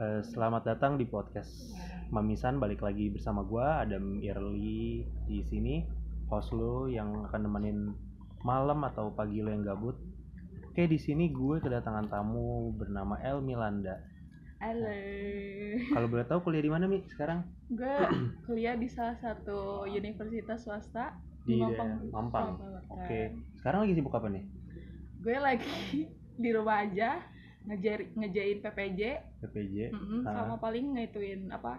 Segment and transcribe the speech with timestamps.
[0.00, 1.76] Eh, selamat datang di podcast
[2.08, 5.84] Mamisan balik lagi bersama gua Adam Irli di sini
[6.32, 7.92] host lo yang akan nemenin
[8.40, 10.00] malam atau pagi lo yang gabut.
[10.72, 14.00] Oke di sini gue kedatangan tamu bernama El Milanda.
[14.64, 14.88] Halo.
[15.92, 17.44] Kalau boleh tahu kuliah di mana mi sekarang?
[17.68, 17.92] Gue
[18.48, 21.12] kuliah di salah satu universitas swasta
[21.44, 21.76] Di Mampang.
[21.76, 22.48] daerah Mampang.
[22.56, 23.20] Mampang, Oke.
[23.60, 24.48] Sekarang lagi sibuk apa nih?
[25.20, 26.08] Gue lagi
[26.42, 27.20] di rumah aja
[27.62, 29.00] ngejar ngejain PPJ
[29.38, 29.76] PPJ.
[29.90, 30.32] mm-mm, Ah.
[30.42, 31.76] sama paling ngituin apa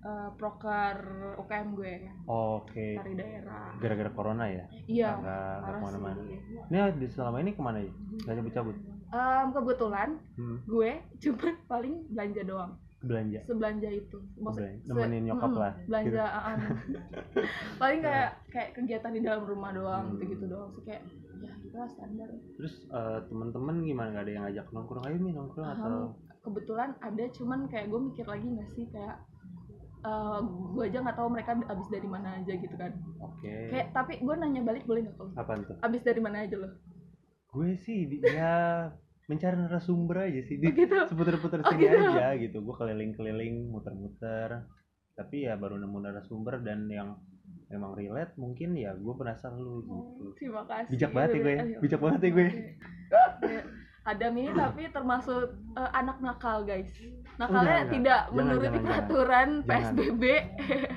[0.00, 0.96] eh, proker
[1.36, 1.94] UKM gue
[2.24, 2.96] Oke.
[2.96, 3.76] dari daerah.
[3.76, 4.64] Gara-gara corona ya?
[4.84, 5.10] Iya.
[5.14, 6.20] Nggak- ke mana-mana.
[6.66, 7.92] Ini di selama ini ke mana ya?
[8.20, 8.76] Gak cabut-cabut?
[9.08, 10.58] Em, kebetulan Hmm.
[10.64, 11.38] gue cuma
[11.70, 12.72] paling belanja doang.
[13.00, 13.40] Belanja.
[13.44, 14.18] Sebelanja itu.
[14.36, 14.82] Maksud- Belanja.
[14.88, 16.08] Nemenin nyokap lah, Belanja.
[16.08, 16.18] gitu.
[16.18, 16.56] ah, ah.
[17.80, 20.12] paling kayak kayak kegiatan di dalam rumah doang Hmm.
[20.16, 21.02] gitu gitu doang sih kayak
[21.38, 24.08] ya kita standar Terus eh, teman-teman gimana?
[24.10, 25.04] Gak ada yang ngajak nongkrong?
[25.04, 26.18] Ayo mi nongkrong atau?
[26.40, 29.16] Kebetulan ada cuman kayak gue mikir lagi nggak sih kayak
[30.00, 33.54] eh, gue aja nggak tahu mereka abis dari mana aja gitu kan Oke.
[33.68, 35.76] kayak tapi gue nanya balik boleh nggak kalau Apaan tuh?
[35.80, 36.70] abis dari mana aja lo
[37.48, 38.86] Gue sih di- ya
[39.28, 40.56] mencari narasumber aja sih.
[40.56, 41.96] Di, Oh, gitu seputar-putar Oh, sini gitu.
[42.10, 42.56] aja gitu.
[42.58, 44.64] Gue keliling-keliling, muter-muter.
[45.12, 47.20] Tapi ya baru nemu narasumber dan yang
[47.68, 50.24] memang relate mungkin ya gue penasaran lu Oh, gitu.
[50.34, 51.64] terima kasih Bijak banget ya gue ya.
[51.78, 52.46] Bijak banget ya gue.
[53.44, 53.60] Ya,
[54.02, 56.88] Adam ini tapi termasuk eh, anak nakal guys
[57.38, 57.92] nakalnya enggak.
[57.92, 59.68] tidak Jangan, menuruti jangan, peraturan Jangan.
[59.94, 60.22] PSBB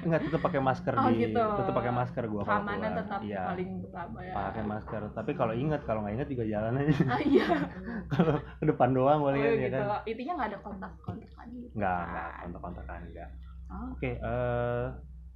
[0.01, 1.45] Enggak tetap pakai masker Oh, di gitu.
[1.53, 2.97] tetap pakai masker kalau keamanan keluar.
[2.97, 3.43] tetap Iya.
[3.45, 5.01] paling utama ya Pakai masker.
[5.11, 6.95] Tapi kalau ingat kalau nggak ingat juga jalan aja.
[7.07, 7.45] ah, iya
[8.11, 10.01] kalau ke depan doang oh, boleh kan ya gitu kan?
[10.03, 12.07] intinya nggak ada kontak kontakan gitu Enggak, kan.
[12.07, 13.29] enggak kontak-kontakan enggak.
[13.67, 14.85] Oh, Oke, eh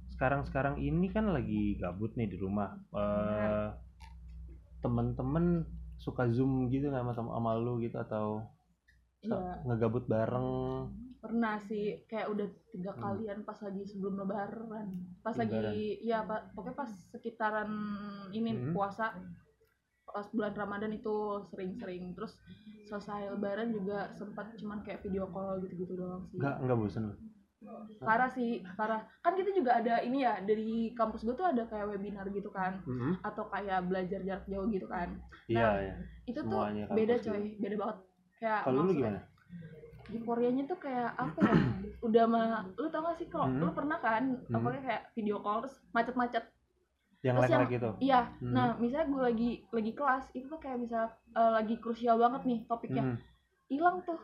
[0.08, 2.74] sekarang-sekarang ini kan lagi gabut nih di rumah.
[2.92, 3.68] Eh
[4.78, 5.64] temen-temen
[5.96, 8.44] suka zoom gitu nggak sama sama lu gitu atau
[9.18, 10.48] iya ngegabut bareng?
[11.16, 13.02] pernah sih kayak udah tiga Hmm.
[13.02, 14.86] kalian pas lagi sebelum lebaran
[15.20, 15.64] pas Lebaran.
[15.64, 17.70] lagi ya pak pokoknya pas sekitaran
[18.30, 18.70] ini Hmm.
[18.70, 19.10] puasa
[20.06, 22.38] pas bulan ramadan itu sering-sering terus
[22.84, 27.14] selesai lebaran juga sempat cuman kayak video call gitu-gitu doang sih Enggak, enggak bosen lu.
[27.98, 31.90] parah sih parah kan kita juga ada ini ya dari kampus gue tuh ada kayak
[31.90, 33.18] webinar gitu kan Mhm.
[33.20, 35.94] atau kayak belajar jarak jauh gitu kan Iya, Nah, iya.
[36.24, 37.96] itu Semuanya tuh beda coy beda banget
[38.36, 39.20] kayak Kalau lu gimana?
[40.06, 41.54] euforianya tuh kayak apa ya
[42.00, 43.58] udah mah lu tau gak sih kalau Hmm.
[43.58, 44.54] lu pernah kan Hmm.
[44.54, 46.44] apa kayak video call terus macet-macet
[47.20, 47.90] Yang terus like-like gitu.
[47.98, 48.54] iya Hmm.
[48.54, 51.00] nah misalnya gue lagi lagi kelas itu tuh kayak bisa
[51.32, 53.16] eh, lagi krusial banget nih topiknya Mhm.
[53.66, 54.18] hilang tuh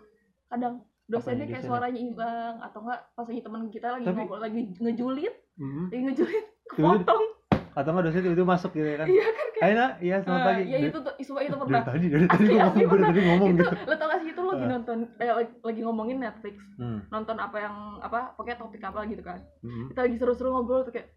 [0.47, 0.75] kadang
[1.05, 5.35] dosennya kayak suaranya hilang atau enggak pas lagi temen kita lagi Tapi- ngobrol lagi ngejulit
[5.59, 5.85] Mhm.
[5.89, 7.25] lagi ngejulit kepotong
[7.73, 9.07] Atau enggak dosen itu masuk gitu ya kan?
[9.07, 10.63] iya kan kayak Ayo nak, iya selamat eh, pagi.
[10.63, 12.83] ya Dari- itu tuh isu itu dari pernah tadi dari tadi Asli, gua asli ngomong
[12.83, 13.09] gue pernah.
[13.09, 13.75] tadi ngomong itu gitu.
[13.83, 14.69] lo tau gak sih itu lo lagi Eh.
[14.69, 15.31] nonton eh,
[15.63, 16.99] lagi, ngomongin Netflix Hmm.
[17.09, 19.85] nonton apa yang apa pokoknya topik apa gitu kan Mhm.
[19.89, 21.09] kita lagi seru-seru ngobrol tuh kayak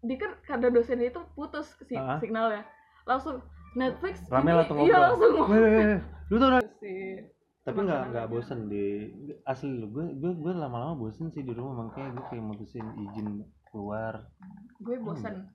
[0.00, 2.16] dia kan karena dosennya itu putus si Ah.
[2.16, 2.62] signalnya
[3.02, 3.40] langsung
[3.72, 5.02] Netflix Rame lah tuh iya ngobrol.
[5.02, 5.98] langsung ngobrol.
[6.24, 7.02] Lu tau sih
[7.62, 9.08] tapi nggak nggak bosen di
[9.42, 13.40] asli lu gue gue gue lama-lama bosen sih di rumah makanya gue kayak mutusin izin
[13.66, 14.28] keluar
[14.78, 15.48] gue bosan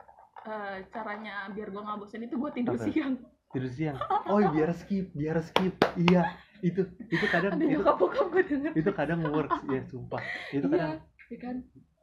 [0.49, 2.85] Eh, caranya biar gue nggak bosan itu gue tidur Apa?
[2.89, 3.13] siang.
[3.53, 3.97] Tidur siang?
[4.25, 5.77] Oh biar skip biar skip.
[5.93, 6.33] Iya
[6.65, 8.71] itu itu kadang ada itu nyokap gue denger.
[8.73, 10.21] itu kadang works ya sumpah.
[10.49, 11.55] Itu kadang iya iya kan?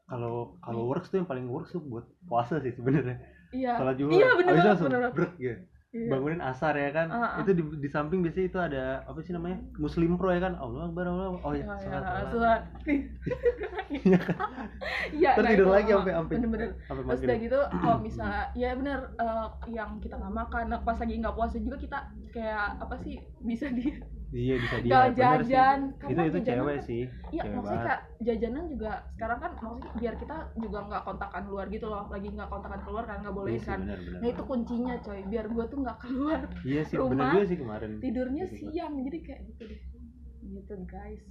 [0.07, 3.19] kalau kalau works tuh yang paling works tuh buat puasa sih sebenarnya.
[3.51, 3.73] Iya.
[3.83, 5.63] Sholat juhur Iya, bener bener brek gitu
[5.97, 6.09] iya.
[6.12, 7.41] bangunin asar ya kan Ah, ah.
[7.41, 10.93] itu di, di samping biasanya itu ada apa sih namanya muslim pro ya kan Allah
[10.93, 12.61] akbar Allah oh ya Oh, sholat iya, sholat.
[13.97, 14.37] Iya kan?
[15.15, 18.69] Iya, Ntar nah tidur itu, lagi sampai sampai bener-bener terus udah gitu kalau misalnya ya
[18.75, 21.99] bener eh, yang kita nggak makan nah, pas lagi nggak puasa juga kita
[22.34, 23.95] kayak apa sih bisa di
[24.29, 25.23] iya bisa dia nggak bener sih.
[25.47, 25.79] jajan.
[26.05, 27.03] Itu itu cewek kan- sih.
[27.29, 31.67] Iya cewek maksudnya kayak jajanan juga sekarang kan maksudnya biar kita juga nggak kontakan luar
[31.69, 32.05] gitu loh.
[32.07, 33.81] Lagi nggak kontakan keluar kan nggak boleh iya sih kan.
[33.81, 35.21] benar benar nah itu kuncinya coy.
[35.25, 37.91] Biar gua tuh nggak keluar iya sih rumah, benar juga sih kemarin.
[37.99, 38.57] tidurnya Gitu.
[38.67, 38.93] siang.
[39.01, 39.81] Jadi kayak gitu deh.
[40.45, 41.23] Gitu guys.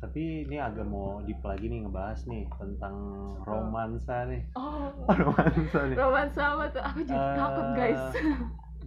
[0.00, 2.96] Tapi ini agak mau deep lagi nih ngebahas nih tentang
[3.42, 4.42] romansa nih.
[4.54, 4.88] Oh.
[5.20, 5.94] Romansa nih.
[5.94, 6.82] Romansa apa tuh?
[6.82, 8.02] Aku jadi Eh, takut guys.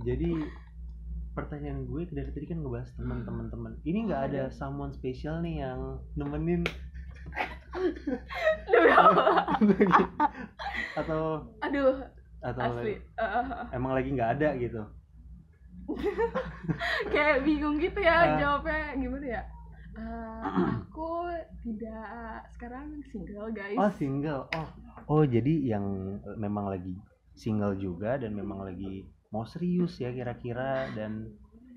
[0.02, 0.32] jadi
[1.34, 5.82] pertanyaan gue dari tadi kan ngebahas teman-teman teman ini nggak ada someone special nih yang
[6.14, 6.62] nemenin
[11.00, 11.22] atau
[11.64, 11.96] aduh
[12.44, 13.00] atau asli.
[13.00, 14.82] Eh, emang lagi nggak ada gitu?
[17.14, 18.36] Kayak bingung gitu ya Ah.
[18.40, 19.44] jawabnya gimana ya?
[19.94, 20.42] Eh,
[20.84, 21.12] aku
[21.64, 22.12] tidak
[22.58, 23.80] sekarang single guys.
[23.80, 24.44] Oh single.
[24.52, 24.68] Oh.
[25.08, 25.86] Oh jadi yang
[26.20, 27.00] eh, memang lagi
[27.34, 30.94] single juga dan memang lagi mau serius ya kira-kira?
[30.94, 31.34] Dan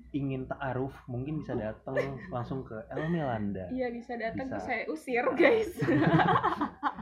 [0.09, 1.97] ingin ta'aruf mungkin bisa datang
[2.29, 3.67] langsung ke El Melanda.
[3.67, 4.61] Iya bisa datang Bisa.
[4.61, 5.73] saya usir guys.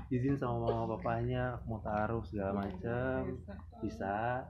[0.07, 3.42] Izin sama mama papanya mau ta'aruf segala macem.
[3.80, 4.46] bisa.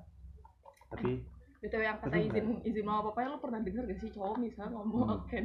[0.87, 1.19] Tapi
[1.59, 5.17] itu yang kata izin izin mama papanya lo pernah denger gak sih cowok misalnya ngomong
[5.17, 5.25] Hmm.
[5.25, 5.43] kayak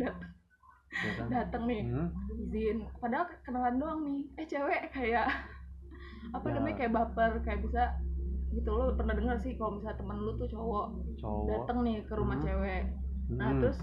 [0.93, 2.09] datang ya datang nih Hmm,
[2.41, 2.77] izin.
[2.97, 4.21] Padahal kenalan doang nih.
[4.37, 5.27] Eh cewek kayak
[6.31, 6.53] apa Ya.
[6.53, 7.83] namanya kayak baper kayak bisa
[8.51, 10.87] gitu lo pernah dengar sih kalau misalnya temen lu tuh cowok
[11.17, 11.47] cowok.
[11.47, 12.45] datang nih ke rumah Hmm.
[12.45, 12.83] cewek.
[13.31, 13.79] Nah Hmm, terus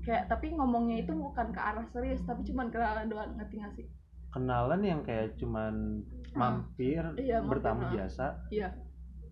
[0.00, 3.86] kayak tapi ngomongnya itu bukan ke arah serius tapi cuman kenalan doang ngerti gak sih?
[4.30, 7.90] Kenalan yang kayak cuman mampir Iya, mampir, bertamu ah.
[7.90, 8.26] biasa.
[8.48, 8.68] Iya.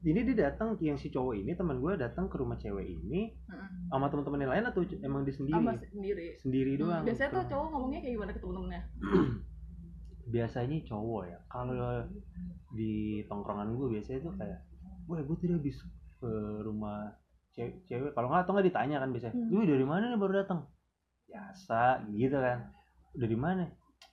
[0.01, 3.69] Ini dia datang yang si cowok ini teman gue datang ke rumah cewek ini Heeh.
[3.89, 5.59] sama teman-teman yang lain atau emang dia sendiri?
[5.59, 6.27] Sama sendiri.
[6.39, 8.83] Sendiri Hmm, doang biasanya tuh Ke- cowok ngomongnya kayak gimana ke temen-temennya?
[10.29, 12.05] Biasanya cowok ya kalau
[12.71, 12.93] di
[13.25, 14.61] tongkrongan gue biasanya tuh kayak
[15.09, 15.77] gue gue tadi habis
[16.21, 17.17] ke rumah
[17.51, 18.13] cewek, cewek.
[18.13, 19.35] kalau nggak atau nggak ditanya kan biasanya.
[19.35, 19.49] Hmm.
[19.49, 20.61] lu dari mana nih baru datang?
[21.27, 21.81] Biasa
[22.13, 22.59] gitu kan.
[23.17, 23.65] Dari mana?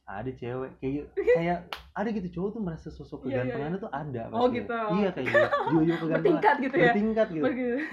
[0.06, 0.72] Ada cewek.
[0.80, 1.08] Kayak gitu.
[1.38, 1.60] kayak
[1.92, 4.56] ada gitu cowok tuh merasa sosok Iya, iya, kegantengannya tuh ada Oh, pasti.
[4.60, 4.76] gitu.
[4.96, 5.40] iya kayak gitu.
[5.46, 6.16] Jojo kegantengan.
[6.16, 6.84] Bertingkat gitu ya?
[6.92, 7.46] Bertingkat gitu.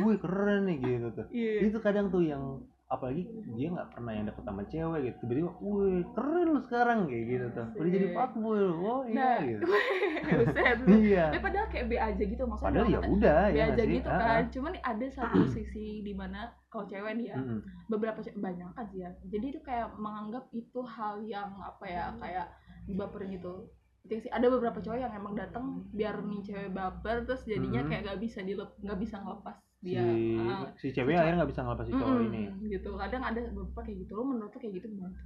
[0.06, 1.26] Wih keren nih gitu tuh.
[1.34, 1.52] Iya.
[1.66, 2.42] Itu kadang tuh yang
[2.92, 5.16] apalagi dia nggak pernah yang deket sama cewek gitu.
[5.22, 7.66] Tiba-tiba wih keren lu sekarang kayak gitu tuh.
[7.74, 8.14] Udah jadi Asik.
[8.14, 8.74] fuckboy lu.
[8.78, 9.64] Oh iya nah gitu.
[10.38, 10.76] buset.
[11.02, 11.24] Iya.
[11.28, 14.18] Tapi padahal kayak B aja gitu maksudnya padahal ya udah B ya aja gitu Ah,
[14.18, 14.28] kan.
[14.28, 14.42] ah.
[14.46, 17.58] cuman nih ada satu sisi di mana kalau cewek nih ya Mm-mm.
[17.88, 19.10] beberapa cewek banyak kan sih ya.
[19.24, 22.46] Jadi itu kayak menganggap itu hal yang apa ya kayak
[22.84, 23.72] dibaperin gitu.
[24.02, 27.88] Jadi sih ada beberapa cowok yang emang datang biar nih cewek baper terus jadinya Mhm.
[27.88, 30.02] kayak gak bisa dilep nggak bisa ngelepas si dia
[30.38, 31.18] Ah, si cewek si cowok.
[31.18, 32.42] akhirnya nggak bisa ngelepas si cowok mm-mm, ini.
[32.70, 32.90] gitu.
[32.94, 34.12] Kadang ada beberapa kayak gitu.
[34.14, 35.16] Lo menurut lo kayak gitu gimana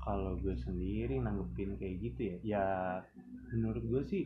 [0.00, 2.64] kalau gue sendiri nanggepin kayak gitu ya ya
[3.50, 4.22] menurut gue sih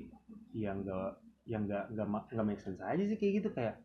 [0.53, 3.49] yang nggak yang nggak ma- nggak make sense aja sih kayak gitu.
[3.51, 3.83] Kayak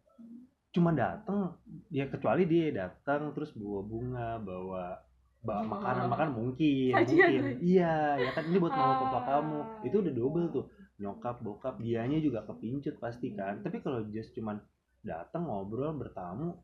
[0.69, 1.57] cuma datang
[1.89, 5.01] ya kecuali dia datang terus bawa bunga bawa
[5.39, 5.65] bawa Oh.
[5.67, 6.05] makanan.
[6.07, 7.41] makan mungkin Sajian, mungkin.
[7.41, 7.59] sajian.
[7.59, 8.43] iya ya kan.
[8.45, 9.23] Ini buat mama papa Ah.
[9.31, 9.59] kamu.
[9.83, 10.65] Itu udah double tuh.
[10.99, 13.59] Nyokap bokap dianya juga kepincut pasti kan.
[13.59, 14.59] Tapi kalau just cuman
[15.01, 16.59] datang ngobrol bertamu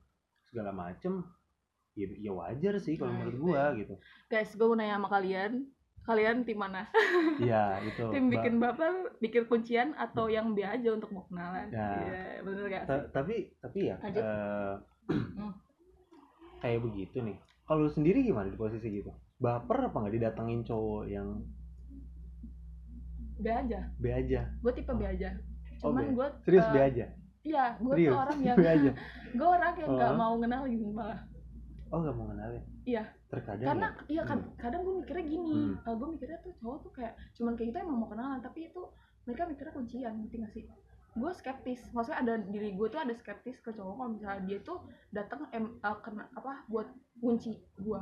[0.45, 1.23] segala macem.
[1.95, 3.79] Ya, ya wajar sih kalau Nah, menurut gua ya.
[3.79, 3.93] gitu.
[4.27, 5.51] Guys gue mau nanya sama kalian.
[6.03, 6.85] Kalian tim mana?
[7.41, 8.03] Iya itu.
[8.11, 11.65] Tim bikin baper bikin kuncian atau yang B aja untuk mau kenalan?
[11.67, 11.87] Ya.
[11.89, 12.89] Iya, bener gak sih?
[12.91, 14.73] Ta- tapi tapi ya eh,
[15.07, 15.55] Hmm.
[16.61, 17.37] kayak begitu nih.
[17.65, 19.09] Kalau lu sendiri gimana di posisi gitu?
[19.35, 21.41] Baper apa nggak didatengin cowok yang
[23.35, 23.79] B aja?
[23.97, 24.41] B aja.
[24.61, 25.33] Gue tipe B aja.
[25.81, 26.15] Oh, cuman B.
[26.15, 27.07] gue serius B aja
[27.45, 28.57] iya gue tuh orang yang
[29.37, 30.17] gue orang yang nggak Oh.
[30.17, 31.19] mau kenalin malah
[31.93, 33.03] oh nggak mau kenalin Iya.
[33.29, 34.01] terkadang karena ya?
[34.09, 35.95] iya kan kadang gue mikirnya gini Hmm.
[35.97, 38.81] gue mikirnya tuh cowok tuh kayak cuman kayak gitu emang mau kenalan tapi itu
[39.25, 40.63] mereka mikirnya kuncian ngerti gak sih
[41.15, 44.83] gue skeptis maksudnya ada diri gue tuh ada skeptis ke cowok kalau misalnya dia tuh
[45.09, 46.87] datang em eh, kena apa buat
[47.17, 47.99] kunci gue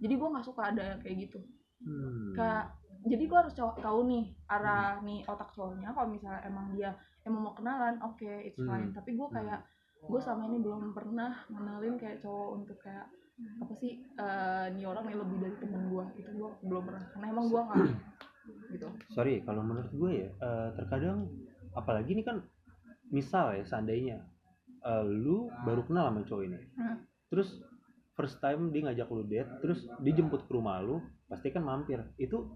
[0.00, 1.38] jadi gue nggak suka ada yang kayak gitu
[1.84, 2.32] hmm.
[2.32, 2.72] kayak
[3.04, 6.90] jadi gue harus cowok tahu nih arah nih otak cowoknya kalau misalnya emang dia
[7.28, 8.88] emang mau kenalan oke it's fine.
[8.90, 8.96] Hmm.
[8.96, 9.60] tapi gue kayak
[10.04, 15.04] gue selama ini belum pernah kenalin kayak cowok untuk kayak apa sih eh nih orang
[15.10, 17.78] nih lebih dari temen gue itu gue belum pernah karena emang gue nggak
[18.76, 18.86] gitu.
[19.10, 21.28] Sorry kalau menurut gue ya eh, terkadang
[21.74, 22.44] apalagi ini kan
[23.10, 24.22] misal ya seandainya
[24.86, 26.58] eh, lu baru kenal sama cowok ini.
[26.78, 26.98] Hmm.
[27.32, 27.50] terus
[28.14, 31.98] first time dia ngajak lu date terus dijemput ke rumah lu pasti kan mampir.
[32.14, 32.54] Itu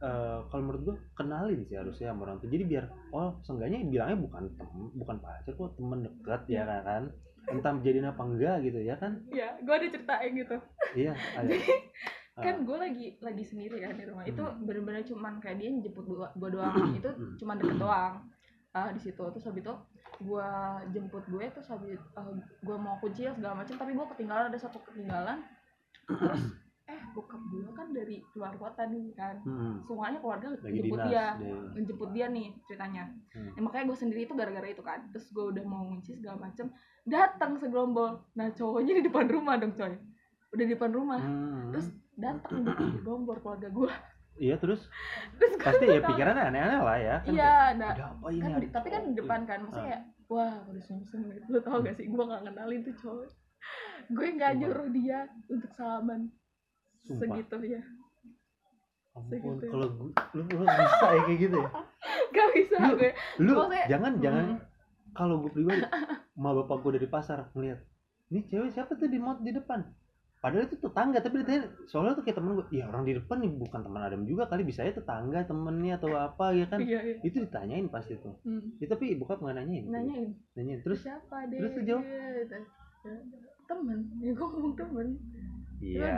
[0.00, 4.18] eh, kalau menurut gue kenalin sih harusnya sama orang tuh jadi biar oh seenggaknya bilangnya
[4.18, 6.80] bukan tem bukan pacar kok temen deket ya Iya.
[6.80, 7.02] kan?
[7.48, 9.12] Entah jadiin apa enggak gitu ya kan?
[9.28, 10.56] Ya gue ada ceritain gitu.
[10.94, 11.50] Iya ada.
[12.36, 14.24] Kan gue lagi lagi sendiri kan di rumah.
[14.24, 14.64] Itu Hmm.
[14.64, 16.76] bener-bener cuman kayak dia jemput gue doang.
[16.92, 17.34] Itu Hmm.
[17.36, 18.14] cuman deket doang.
[18.70, 19.18] Ah di situ.
[19.20, 19.74] Terus habis itu
[20.20, 20.48] gue
[20.90, 22.00] jemput gue terus habis
[22.60, 25.40] gue mau kunci segala macam tapi gue ketinggalan ada satu ketinggalan.
[26.06, 26.44] Terus
[26.90, 29.38] eh bokap gue kan dari luar kota nih kan.
[29.46, 31.26] Hmm, semuanya keluarga lagi jemput dinas dia.
[31.70, 33.04] menjemput dia nih ceritanya.
[33.30, 33.50] Hmm.
[33.54, 35.00] Ya, makanya gue sendiri itu gara-gara itu kan.
[35.14, 36.66] Terus gue udah mau ngunci segala macem
[37.06, 38.18] datang segerombol.
[38.34, 39.94] Nah cowoknya di depan rumah dong coy.
[40.50, 41.20] Udah di depan rumah.
[41.22, 41.70] Hmm.
[41.70, 41.86] terus
[42.18, 43.90] datang di gerombol keluarga gue
[44.36, 44.84] iya terus?
[45.38, 48.88] Terus pasti ya pikirannya aneh-aneh lah ya kan iya kayak, nah apa ini kan tapi
[48.90, 49.58] kan di cowok?" depan kan.
[49.68, 50.02] Maksudnya Ah.
[50.30, 51.44] wah udah sungsung gitu.
[51.50, 52.06] Lo tau gak sih?
[52.08, 53.28] Gue gak kenalin tuh cowok
[54.10, 54.66] gue nggak Sumpah.
[54.66, 56.20] nyuruh dia untuk salaman
[57.02, 57.24] Sumpah.
[57.32, 57.82] segitu ya.
[59.10, 59.66] Ampun segitu.
[59.68, 61.70] kalau lu, lu bisa ya kayak gitu ya?
[62.30, 63.10] Gak bisa Lu- gue.
[63.38, 64.44] lu Maksudnya- jangan jangan.
[64.46, 64.58] Hmm.
[65.10, 65.82] kalau gue pribadi
[66.40, 67.82] ma bapak gue dari pasar ngeliat
[68.28, 69.82] ini cewek siapa tuh di mot di depan?
[70.40, 73.52] Padahal itu tetangga tapi ditanya soalnya tuh kayak temen gue ya orang di depan nih
[73.52, 76.80] bukan teman Adam juga kali bisa ya tetangga temennya atau apa ya kan?
[76.80, 77.16] Iya iya.
[77.20, 78.38] Itu ditanyain pasti tuh.
[78.40, 78.78] Hmm.
[78.78, 80.30] ya, tapi bokap nggak nanyain nanyain.
[80.54, 81.02] Nanyain terus?
[81.02, 82.04] Siapa deh terus lu jawab?
[83.66, 85.06] temen ya gue ngomong temen
[85.80, 86.16] iya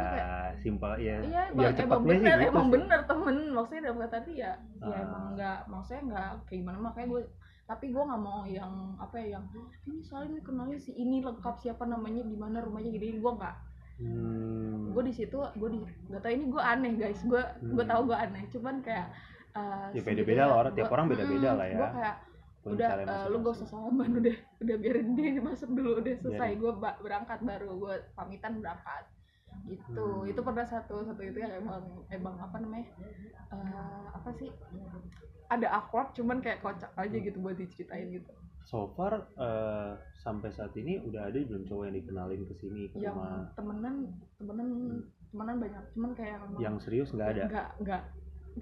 [0.58, 2.72] simpel ya iya biar emang, sih bener gitu emang sih.
[2.74, 4.98] bener temen maksudnya dalam kata arti ya ya Ah.
[5.00, 7.22] emang nggak maksudnya nggak kayak gimana makanya gue
[7.62, 9.44] tapi gue nggak mau yang apa ya yang
[9.86, 13.56] ini soalnya ini kenalnya si ini lengkap siapa namanya di mana rumahnya gini gue nggak
[14.02, 14.92] hmm.
[14.92, 17.88] gue di situ gue di gak tau ini gue aneh guys gue gue Hmm.
[17.88, 19.06] tahu gue aneh cuman kayak
[19.54, 21.76] uh, Ya, beda-beda lah orang, tiap orang beda-beda lah ya.
[21.76, 22.16] gue kayak
[22.62, 26.60] udah uh, lu gak usah salaman udah udah biarin dia masuk dulu udah selesai Biarin.
[26.60, 29.04] gue berangkat baru gue pamitan berangkat
[29.66, 29.94] gitu.
[29.94, 30.30] Hmm.
[30.30, 32.86] itu pernah satu satu itu yang emang emang apa namanya
[33.54, 34.50] uh, apa sih
[35.52, 38.32] ada awkward cuman kayak kocak aja gitu buat diceritain gitu.
[38.64, 39.90] So far eh,
[40.24, 43.52] sampai saat ini udah ada belum cowok yang dikenalin ke sini ke yang rumah?
[43.52, 43.96] temenan
[44.40, 44.68] temenan
[45.28, 47.44] temenan banyak cuman kayak yang serius nggak ada?
[47.52, 48.02] Nggak nggak.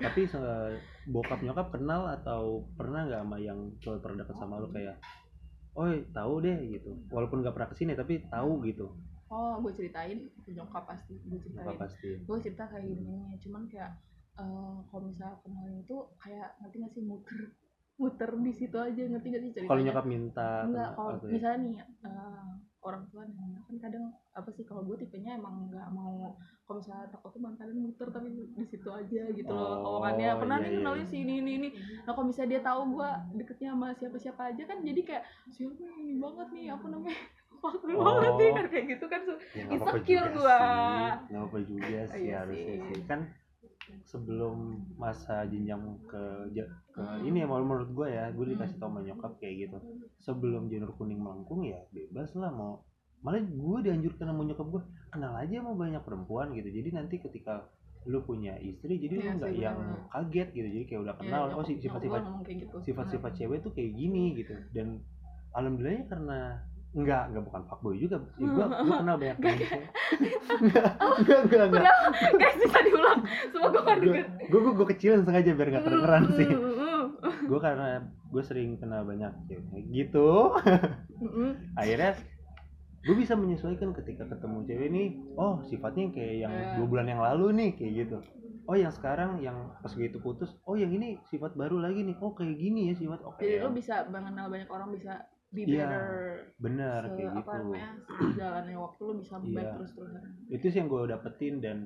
[0.03, 4.99] Tapi se- bokap nyokap kenal atau pernah nggak sama yang cowok terdekat sama lu kayak
[5.79, 6.91] oh tahu deh gitu.
[7.15, 8.91] Walaupun nggak pernah ke sini tapi tahu gitu
[9.31, 10.19] oh gue ceritain
[10.51, 11.79] nyokap pasti gue ceritain.
[11.79, 12.11] pasti.
[12.27, 13.93] Gue cerita kayak gini gini cuman kayak
[14.43, 17.41] eh, kalau misalnya kenalin itu kayak ngerti gak sih muter
[18.01, 19.71] muter di situ aja ngerti gak sih ceritanya?
[19.71, 21.31] Kalau nyokap minta enggak kalau apa ya?
[21.31, 25.89] misalnya nih eh, orang tua nanya kan kadang apa sih kalau gue tipenya emang nggak
[25.93, 26.33] mau
[26.65, 29.85] kalau misalnya takut tuh kadang muter tapi di situ aja gitu loh.
[29.85, 31.11] Oh, omongannya pernah iya, nih iya, kenalin iya.
[31.13, 31.69] si ini ini ini.
[32.09, 35.77] Nah kalau misalnya dia tahu gue deketnya sama siapa siapa aja kan jadi kayak siapa
[36.01, 37.21] ini banget nih apa namanya
[37.61, 38.17] Fakir Oh.
[38.17, 40.59] banget kan kayak gitu kan Ya, nggak insecure juga gua.
[40.59, 41.29] sih.
[41.29, 42.89] nggak apa juga sih Iya harusnya sih.
[42.89, 43.21] sih kan
[44.03, 44.57] sebelum
[44.97, 46.23] masa jenjang ke
[46.89, 47.23] ke Hmm.
[47.23, 49.79] ini ya menurut menurut gue ya gue dikasih tau sama nyokap kayak gitu
[50.19, 52.87] sebelum janur kuning melengkung ya bebas lah mau
[53.21, 57.67] malah gue dianjurkan sama nyokap gue kenal aja sama banyak perempuan gitu jadi nanti ketika
[58.05, 61.21] lu punya istri jadi Iya lu nggak sih, yang kaget gitu jadi kayak udah Ya,
[61.21, 62.77] kenal oh sih nyokap sifat-sifat gitu.
[62.83, 64.87] sifat-sifat cewek tuh kayak gini gitu dan
[65.53, 66.39] alhamdulillahnya karena
[66.91, 68.17] enggak enggak bukan fuckboy juga.
[68.35, 69.59] Ya, gua gua kenal banyak cewek
[70.59, 70.91] enggak.
[71.21, 71.83] enggak enggak enggak.
[72.35, 73.21] Guys bisa diulang.
[73.49, 74.27] Semoga gak gue denger.
[74.51, 76.49] gue gue kecilin sengaja biar nggak kedengeran sih.
[77.47, 80.51] Gue karena gue sering kenal banyak cewek gitu.
[81.75, 82.19] Akhirnya
[83.01, 86.77] gue bisa menyesuaikan ketika ketemu cewek nih oh sifatnya kayak yang Iya.
[86.77, 88.19] dua bulan yang lalu nih kayak gitu.
[88.69, 92.19] Oh yang sekarang yang pas gue itu putus oh yang ini sifat baru lagi nih.
[92.19, 93.23] Oh kayak gini ya sifat.
[93.25, 96.05] Oke jadi lu bisa mengenal banyak orang bisa be Iya, better
[96.63, 97.59] bener se- kayak apa gitu.
[97.67, 97.91] namanya
[98.39, 99.71] jalannya waktu lu bisa baik Iya.
[99.75, 101.79] terus terusan itu sih yang gue dapetin dan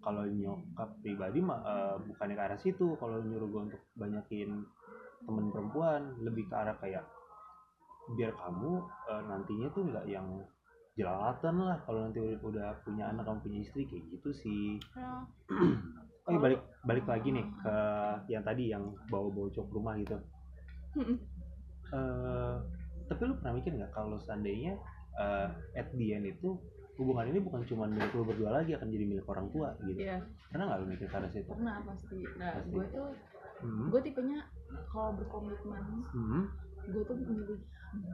[0.00, 2.96] kalau nyokap pribadi mah eh, bukannya ke arah situ.
[2.96, 4.64] Kalau nyuruh gue untuk banyakin
[5.20, 7.04] temen perempuan lebih ke arah kayak
[8.16, 8.80] biar kamu
[9.12, 10.24] eh, nantinya tuh nggak yang
[10.96, 11.76] jelalatan lah.
[11.84, 14.80] Kalau nanti udah, udah punya anak kamu punya istri kayak gitu sih.
[14.96, 15.20] Ya.
[16.24, 17.74] oh iya, balik balik lagi nih ke
[18.32, 20.16] yang tadi yang bawa bawa ke rumah gitu.
[20.96, 21.20] Mm-mm.
[23.10, 24.78] Tapi lu pernah mikir nggak kalau seandainya
[25.18, 26.54] eh, at the end itu
[26.94, 30.22] hubungan ini bukan cuma milik lu berdua lagi akan jadi milik orang tua gitu Iya,
[30.48, 32.18] pernah nggak lu mikir ke arah situ pernah pasti.
[32.36, 32.70] Nah, Pasti.
[32.70, 33.08] gue tuh,
[33.64, 33.86] hmm.
[33.88, 34.38] gue tipenya
[34.86, 36.44] kalau berkomitmen, Hmm,
[36.86, 37.60] gue tuh milih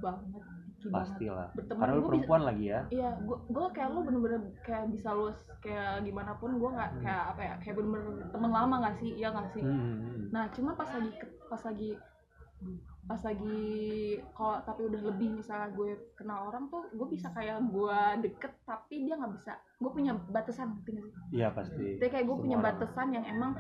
[0.01, 0.45] banget,
[0.89, 4.41] pastilah Berteman karena lu gue bisa, perempuan lagi ya iya, gue, gue kayak lu bener-bener
[4.63, 5.29] kayak bisa lu
[5.61, 7.03] kayak gimana pun, gue nggak Hmm.
[7.03, 9.63] kayak apa ya, kayak bener-bener temen lama nggak sih, iya nggak sih.
[9.67, 10.25] Hmm, hmm, hmm.
[10.31, 11.11] Nah, cuma pas lagi
[11.51, 11.91] pas lagi
[13.07, 13.63] pas lagi
[14.35, 19.07] kalau tapi udah lebih misalnya gue kenal orang tuh gue bisa kayak gue deket tapi
[19.07, 19.55] dia nggak bisa.
[19.79, 20.83] Gue punya batasan
[21.31, 22.03] iya pasti.
[22.03, 22.67] Jadi kayak gue punya orang.
[22.75, 23.55] batasan yang emang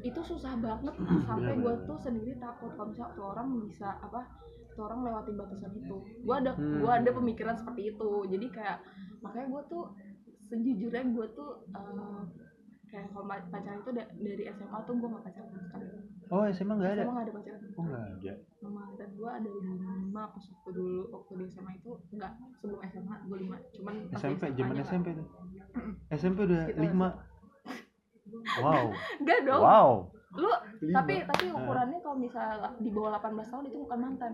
[0.00, 0.92] itu susah banget.
[1.24, 4.20] Sampai Bener, gue tuh sendiri takut kalau misalnya tuh orang bisa apa
[4.76, 5.96] tuh orang lewatin batasan itu.
[6.20, 6.80] Gue ada Hmm.
[6.84, 8.10] gue ada pemikiran seperti itu.
[8.28, 8.78] Jadi kayak
[9.24, 9.84] makanya gue tuh
[10.44, 12.20] sejujurnya gue tuh eh,
[12.90, 15.88] kayak kalau pacaran itu da- dari SMA tuh gue nggak pacaran sekali
[16.30, 17.02] oh SMA nggak ada?
[17.02, 18.32] SMA nggak ada pacaran oh nggak ada.
[18.60, 23.14] Sama mantan gue ada lima pas waktu dulu waktu di SMA itu enggak sebelum SMA
[23.26, 25.26] gue lima cuman SMP zaman SMP tuh
[26.14, 27.08] SMP udah Sekitar lima?
[28.62, 28.94] Wow.
[29.20, 29.62] Enggak dong.
[29.62, 29.90] Wow.
[30.38, 30.50] Lu
[30.86, 31.02] Lima.
[31.02, 34.32] tapi tapi ukurannya kalau misalnya di bawah 18 tahun itu bukan mantan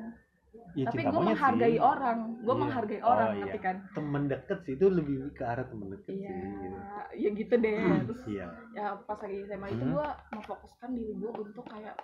[0.74, 1.80] Ya, tapi gue menghargai sih.
[1.80, 2.60] orang gue Iya.
[2.60, 3.38] menghargai Oh, orang iya.
[3.42, 6.78] ngerti kan temen deket sih itu lebih ke arah temen deket iya sih gitu.
[7.16, 9.92] ya gitu deh terus iya ya pas lagi SMA itu Hmm.
[9.92, 11.96] gue memfokuskan diri gue untuk kayak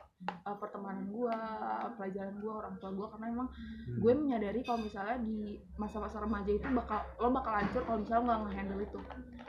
[0.43, 1.37] uh, pertemanan gue
[1.93, 3.97] pelajaran gue orang tua gue karena emang Hmm.
[3.99, 5.39] gue menyadari kalau misalnya di
[5.75, 8.99] masa-masa remaja itu bakal lo bakal hancur kalau misalnya nggak ngehandle itu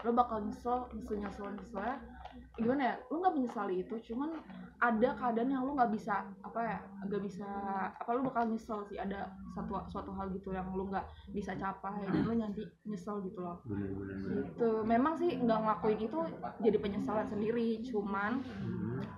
[0.02, 1.92] lo bakal nyesel nyesel nyesel nyesel
[2.54, 4.30] gimana ya lo nggak menyesali itu cuman
[4.78, 7.50] ada keadaan yang lo nggak bisa apa ya nggak bisa
[7.98, 12.04] apa lo bakal nyesel sih ada satu suatu hal gitu yang lo nggak bisa capai
[12.14, 13.58] dan lo nanti nyesel gitu loh.
[13.66, 14.44] Bener bener bener.
[14.54, 14.70] Gitu.
[14.86, 16.20] Memang sih nggak ngelakuin itu
[16.62, 18.44] jadi penyesalan sendiri cuman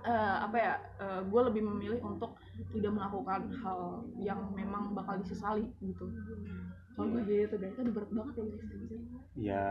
[0.06, 0.74] eh, apa ya
[1.26, 2.38] gue lebih memilih untuk
[2.72, 3.80] tidak melakukan hal
[4.16, 6.08] yang memang bakal disesali gitu
[6.96, 9.00] kalau gue gitu guys aduh berat banget ya anjir.
[9.36, 9.64] ya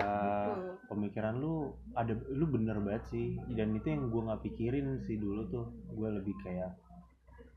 [0.45, 0.77] Tuh.
[0.93, 5.41] pemikiran lu ada lu bener banget sih dan itu yang gue nggak pikirin sih dulu
[5.49, 6.77] tuh gue lebih kayak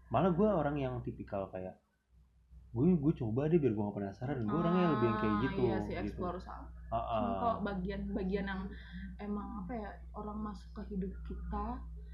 [0.08, 1.76] malah gue orang yang tipikal kayak
[2.72, 5.60] gue gue coba deh biar gue gak penasaran gue orangnya lebih yang kayak Ah, gitu
[5.60, 7.36] iya sih gitu explore sama Ah, Cuma ah.
[7.36, 8.62] kalau bagian-bagian yang
[9.20, 11.64] emang apa ya orang masuk ke hidup kita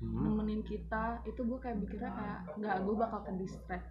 [0.07, 0.23] Hmm.
[0.23, 3.87] nemenin kita itu gue kayak mikirnya kayak nggak gue bakal ke distract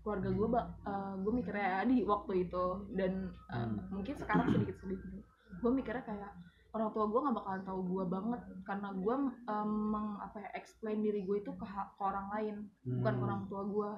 [0.00, 3.12] keluarga gue bak eh, gue mikirnya ya di waktu itu dan
[3.46, 3.76] eh, Hmm.
[3.90, 5.10] mungkin sekarang sedikit sedikit
[5.52, 6.32] gue mikirnya kayak
[6.70, 9.14] orang tua gue nggak bakalan tahu gue banget karena gue
[9.44, 13.26] em, meng apa ya explain diri gue itu ke, ke orang lain bukan ke Hmm.
[13.26, 13.90] orang tua gue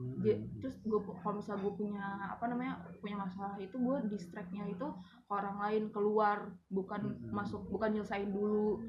[0.00, 0.16] Hmm.
[0.24, 2.72] Dia- terus gue kalau misalnya gue punya apa namanya
[3.04, 4.86] punya masalah itu gue distractnya itu
[5.20, 6.38] ke orang lain keluar
[6.70, 7.28] bukan Mm-mm.
[7.30, 8.80] masuk bukan nyelesain dulu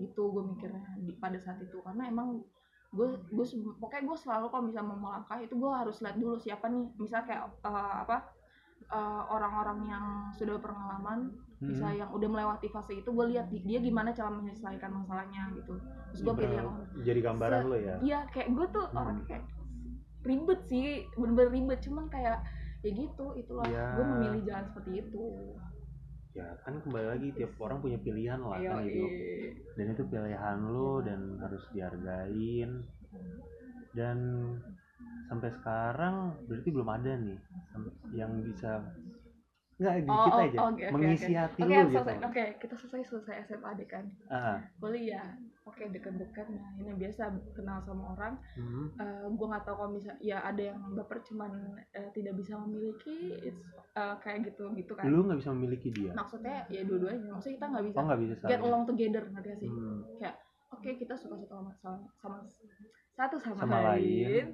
[0.00, 1.78] gitu gue mikirnya di, pada saat itu.
[1.80, 2.40] Karena emang
[2.90, 3.46] gue gue
[3.78, 6.84] pokoknya gue selalu kalau misalnya mau melangkah itu gue harus lihat dulu siapa nih.
[6.96, 8.16] Misalnya kayak eh, apa
[8.90, 10.04] eh, orang-orang yang
[10.34, 11.30] sudah berpengalaman
[11.60, 11.76] Hmm.
[11.76, 15.76] misalnya yang udah melewati fase itu gue lihat di- dia gimana cara menyelesaikan masalahnya gitu.
[16.08, 16.68] Terus gue pilih yang
[17.04, 17.96] jadi gambaran lo ya?
[18.00, 18.96] Iya kayak gue tuh Hmm.
[18.96, 19.44] orang kayak
[20.24, 21.78] ribet sih bener-bener ribet.
[21.84, 22.40] Cuman kayak
[22.80, 23.68] ya gitu itulah.
[23.68, 23.92] Ya.
[23.92, 25.24] gue memilih jalan seperti itu
[26.30, 29.02] ya kan kembali lagi tiap orang punya pilihan lah Iya, kan gitu.
[29.02, 29.50] Iya.
[29.74, 32.70] dan itu pilihan lo dan harus dihargain.
[33.90, 34.18] Dan
[35.26, 36.14] sampai sekarang
[36.46, 37.38] berarti belum ada nih
[38.14, 38.78] yang bisa
[39.80, 41.40] nggak di Oh, kita oh, aja oke, oke, mengisi oke.
[41.40, 42.12] hati Oke, lo gitu.
[42.28, 44.04] Oke, kita selesai selesai SMA deh kan.
[44.28, 45.28] Ah, Kuliah.
[45.64, 48.34] Oke, dekat-dekat nah ini biasa kenal sama orang.
[48.60, 48.86] hmm.
[49.00, 53.40] Eh gue nggak tahu kalau misal ya ada yang baper cuman eh, tidak bisa memiliki
[53.40, 53.64] it's
[53.96, 55.08] eh, kayak gitu gitu kan.
[55.08, 57.32] lu nggak bisa memiliki dia Maksudnya ya dua-duanya.
[57.32, 59.70] Maksudnya kita nggak bisa oh nggak bisa get along together ngerti gak sih?
[59.70, 60.00] Hmm.
[60.70, 62.38] oke kita suka satu sama, sama, sama
[63.20, 64.00] satu sama, Sama lain.
[64.00, 64.44] lain,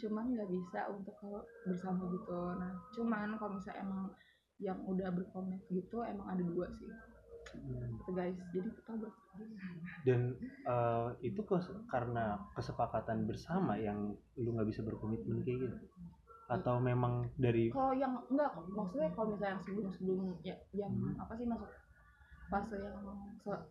[0.00, 4.02] cuman nggak bisa untuk kalau bersama gitu nah cuman kalau misalnya emang
[4.64, 6.88] yang udah berkomit gitu emang ada dua sih.
[7.54, 8.02] Hmm.
[8.10, 9.14] guys jadi kita ber
[10.02, 10.34] dan
[10.66, 15.76] eh, itu kes- karena kesepakatan bersama yang lu nggak bisa berkomitmen kayak gitu?
[16.50, 21.14] Atau memang dari kalau yang enggak maksudnya kalau misalnya yang sebelum sebelum ya yang Hmm.
[21.14, 21.70] apa sih masuk
[22.50, 22.98] fase yang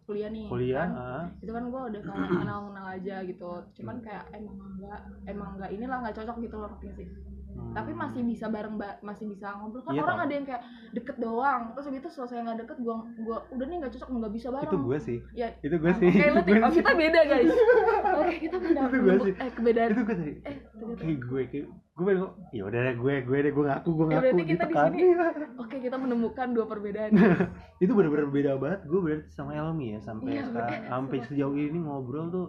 [0.07, 3.51] kuliah nih kuliah kan, ah, itu kan gue udah kayak kenal kenal aja gitu.
[3.77, 7.07] Cuman kayak emang enggak emang enggak inilah nggak cocok gitu loh sih
[7.53, 7.71] hmm.
[7.71, 9.81] tapi masih bisa bareng ba- masih bisa ngobrol.
[9.81, 10.25] Kan Iya, orang tau.
[10.25, 10.61] ada yang kayak
[10.91, 11.61] deket doang.
[11.71, 14.67] Terus gitu selesai nggak deket gua gua udah nih nggak cocok nggak bisa bareng.
[14.67, 15.17] Itu gue sih.
[15.33, 15.47] Ya.
[15.59, 16.09] Itu gue ah, sih.
[16.09, 17.49] Gue oh, kita beda guys.
[18.19, 19.33] Oke kita beda Itu gua sih.
[19.35, 19.89] eh kebedaan.
[19.89, 20.55] Itu gue tadi eh
[20.95, 24.09] kayak gue kayak gue ngomong, ya udah deh gue gue deh gue ngaku gue Ya,
[24.09, 24.91] ngaku berarti kita gitu di kan.
[24.91, 25.13] Sini-
[25.61, 27.11] oke kita menemukan dua perbedaan.
[27.83, 28.81] Itu bener-bener beda banget.
[28.83, 30.81] Gue berarti sama Elmi ya sampai Iya, sekarang.
[30.83, 32.45] sampai sejauh ini ngobrol tuh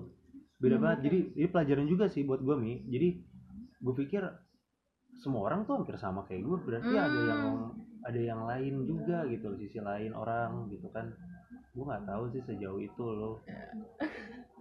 [0.57, 0.99] beda Hmm, banget.
[1.03, 2.85] jadi ini pelajaran juga sih buat gue mi.
[2.87, 3.09] Jadi
[3.79, 4.23] gue pikir
[5.19, 7.71] semua orang tuh hampir sama kayak gue berarti ada yang Hmm.
[8.05, 11.09] ada yang lain juga gitu loh, sisi lain orang gitu kan.
[11.73, 13.41] Gue nggak tahu sih sejauh itu loh.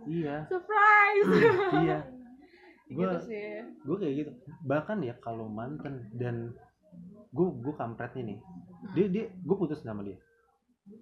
[0.04, 0.44] Iya.
[0.52, 1.28] Surprise.
[1.84, 1.98] Iya.
[2.92, 3.63] Gue gitu sih.
[3.88, 4.32] gue kayak gitu.
[4.68, 6.52] Bahkan ya kalau mantan dan
[7.32, 8.39] gue gue kampretnya nih.
[8.96, 10.20] Dia dia gue putus sama dia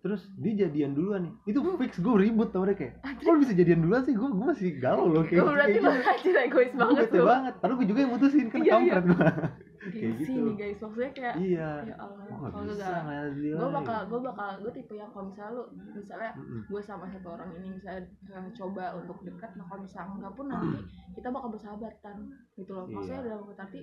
[0.01, 1.33] terus dia jadian duluan nih.
[1.49, 4.13] Itu fix gue ribut sama dia kayak kok bisa jadian duluan sih?
[4.13, 6.09] Gue gue masih galau loh kayak Gue berarti kayak gitu.
[6.09, 7.53] anjir egois banget tuh banget.
[7.57, 8.73] Padahal gue juga yang mutusin kan Iya, iya.
[8.93, 9.27] kampret gue
[9.97, 10.37] kayak gitu.
[10.45, 11.69] nih guys maksudnya kayak iya.
[11.89, 12.21] ya Allah
[12.53, 12.85] kalau dia
[13.33, 13.73] gue lagi.
[13.73, 15.63] bakal gue bakal gue tipe yang kalau misalnya lu
[15.97, 16.31] misalnya
[16.69, 18.05] gue sama satu orang ini misalnya
[18.53, 20.77] coba untuk dekat nah kalau misalnya enggak pun nanti
[21.17, 22.15] kita bakal bersahabatan
[22.53, 22.85] gitu loh.
[22.87, 23.27] Maksudnya Iya.
[23.33, 23.81] dalam arti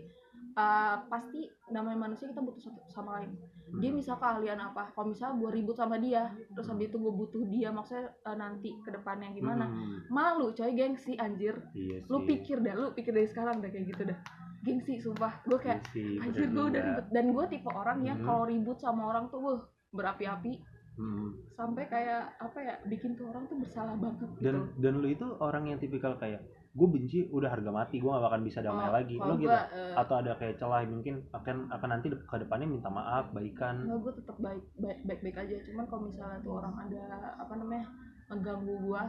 [0.51, 3.37] eh, pasti namanya manusia kita butuh satu sama lain.
[3.75, 3.97] Dia Mm.
[3.97, 7.69] misal keahlian apa kalau misalnya gue ribut sama dia terus habis itu gue butuh dia
[7.69, 9.65] maksudnya eh, nanti ke depannya gimana?
[9.67, 10.09] Mm.
[10.09, 11.53] malu coy gengsi anjir.
[11.73, 14.19] Iya lu pikir dah lu pikir dari sekarang dah kayak gitu dah.
[14.59, 15.39] Gengsi sumpah.
[15.45, 18.27] Gue kayak Iya sih, anjir bener gue udah ribet dan gue tipe orang yang Hmm.
[18.27, 19.55] kalau ribut sama orang tuh gue
[19.93, 20.55] berapi-api.
[20.99, 21.31] Mm.
[21.55, 24.43] sampai kayak apa ya bikin tuh orang tuh bersalah banget gitu.
[24.43, 26.43] dan dan lu itu orang yang tipikal kayak
[26.79, 29.19] gue benci udah harga mati gue gak bakal bisa damai Oh, lagi.
[29.19, 29.51] Lu gitu.
[29.51, 33.83] eh, atau ada kayak celah mungkin akan akan nanti ke depannya minta maaf baikan.
[33.83, 35.57] Enggak, gue tetap baik baik baik baik aja.
[35.67, 37.03] Cuman kalau misalnya tuh orang ada
[37.43, 37.85] apa namanya
[38.29, 39.03] ngeganggu gua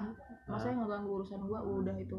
[0.48, 2.18] maksudnya ngeganggu urusan gua udah itu.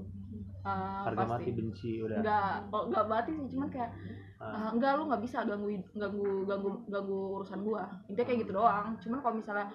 [0.60, 1.32] Uh, harga pasti.
[1.32, 2.18] mati benci udah.
[2.20, 3.90] Enggak oh, enggak mati sih cuman kayak
[4.36, 7.88] uh, enggak lu nggak bisa ganggu ganggu ganggu ganggu urusan gua.
[8.06, 8.86] Intinya kayak gitu doang.
[9.00, 9.66] Cuman kalau misalnya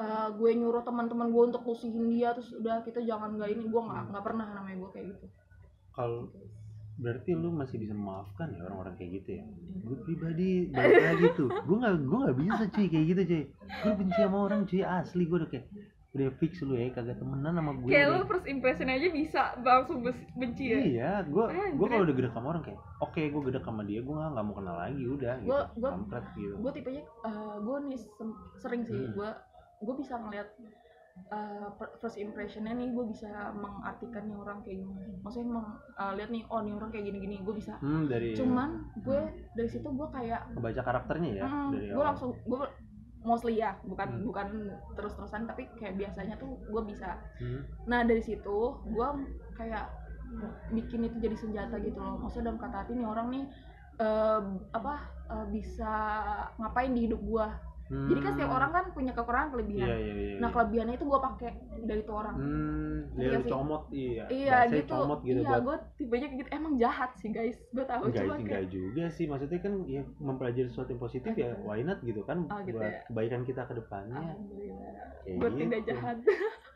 [0.00, 3.82] uh, gue nyuruh teman-teman gue untuk musuhin dia terus udah kita jangan nggak ini gua
[3.84, 5.26] nggak nggak pernah namanya gua kayak gitu.
[5.90, 6.32] Kalau
[6.96, 9.44] berarti lu masih bisa memaafkan ya orang-orang kayak gitu ya?
[9.80, 11.48] Gue pribadi balik lagi tuh.
[11.64, 13.42] Gue nggak gue nggak bisa cuy kayak gitu cuy.
[13.80, 15.22] Gue benci sama orang cuy asli.
[15.24, 15.66] Gue udah kayak
[16.10, 20.02] udah fix lu ya kagak temenan sama gue kayak lu first impression aja bisa langsung
[20.34, 20.78] benci ya?
[20.82, 24.10] Iya gue gue kalau udah gede sama orang kayak oke gue gede sama dia gue
[24.10, 25.54] nggak nggak mau kenal lagi udah gitu.
[25.54, 26.54] Gua- gua- kampret gitu.
[26.58, 27.02] gue tipenya
[27.62, 27.98] gue nih
[28.58, 29.14] sering sih Hmm.
[29.14, 29.28] gue
[29.80, 30.48] gue bisa ngeliat
[31.32, 31.68] uh,
[32.00, 35.12] first impressionnya nih gue bisa mengartikan nih orang kayak gini.
[35.24, 35.66] Maksudnya meng,
[35.96, 37.74] uh, lihat nih oh nih orang kayak gini-gini gue bisa.
[37.80, 39.20] Hmm dari cuman gue
[39.56, 42.58] dari situ gue kayak kebaca karakternya ya mm, dari gue langsung gue
[43.20, 44.24] mostly ya bukan Hmm.
[44.24, 44.48] bukan
[44.96, 47.20] terus-terusan tapi kayak biasanya tuh gue bisa.
[47.36, 47.68] Hmm.
[47.84, 49.08] nah dari situ gue
[49.60, 49.92] kayak
[50.70, 52.16] bikin itu jadi senjata gitu loh.
[52.22, 53.44] Maksudnya dalam kata hati nih orang nih
[54.00, 54.94] eh, apa
[55.26, 55.92] eh, bisa
[56.56, 57.46] ngapain di hidup gue
[57.90, 58.56] jadi kan setiap Hmm.
[58.56, 59.82] orang kan punya kekurangan kelebihan.
[59.82, 60.54] Iya iya iya nah iya.
[60.54, 61.48] kelebihannya itu gue pakai
[61.82, 62.34] dari tuh orang.
[62.34, 63.50] Hmm Iya dia sih.
[63.50, 64.24] comot iya.
[64.24, 64.94] Iya Bahasanya gitu.
[64.94, 66.50] comot gitu iya buat gue tipenya kayak gitu.
[66.52, 67.58] Emang jahat sih guys.
[67.68, 69.24] Gue tahu enggak cuma enggak kayak juga sih.
[69.26, 72.86] Maksudnya kan ya mempelajari sesuatu yang positif ya why not gitu kan Oh, gitu buat
[72.86, 73.02] ya.
[73.04, 74.20] kebaikan kita ke depannya.
[75.20, 75.90] Kayak gue tidak gitu.
[75.90, 76.16] jahat.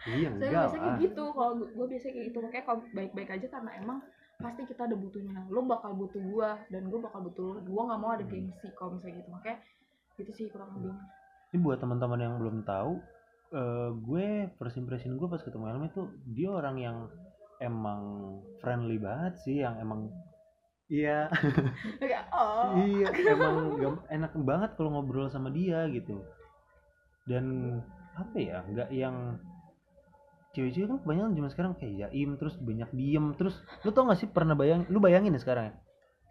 [0.04, 1.24] Iya saya enggak biasanya kayak gitu.
[1.30, 2.38] Kalau gue biasanya kayak gitu.
[2.38, 3.98] Makanya kalau baik-baik aja karena emang
[4.36, 5.40] pasti kita ada butuhnya.
[5.48, 8.32] Lo bakal butuh gue dan gue bakal butuh lo gue nggak mau ada Hmm.
[8.34, 9.30] gengsi kalau misalnya gitu.
[9.30, 9.58] Makanya
[10.18, 10.94] gitu sih kurang lebih.
[11.54, 12.98] Ini buat teman-teman yang belum tahu
[13.54, 14.26] eh, gue
[14.58, 16.96] first impression gue pas ketemu Helmi tuh dia orang yang
[17.62, 18.02] emang
[18.58, 20.10] friendly banget sih yang emang
[20.90, 21.30] iya.
[22.34, 22.74] Oh.
[22.74, 23.78] Iya emang
[24.10, 26.22] enak banget kalau ngobrol sama dia gitu.
[27.24, 27.78] Dan
[28.14, 29.38] apa ya nggak yang
[30.54, 34.30] cewek-cewek kan kebanyakan zaman sekarang kayak jaim terus banyak diem terus lu tau gak sih
[34.30, 35.74] pernah bayang lu bayangin ya sekarang ya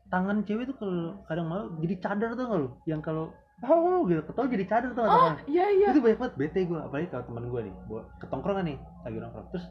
[0.07, 2.69] tangan cewek tuh kalau kadang malu jadi cadar tuh gak lu?
[2.85, 3.25] Yang kalau
[3.65, 4.21] oh gitu.
[4.23, 5.87] Ketau jadi cadar tuh oh iya iya.
[5.91, 9.47] Itu banyak banget bete gue apalagi kalau teman gue nih gua ketongkrongan nih lagi nongkrong.
[9.51, 9.65] Terus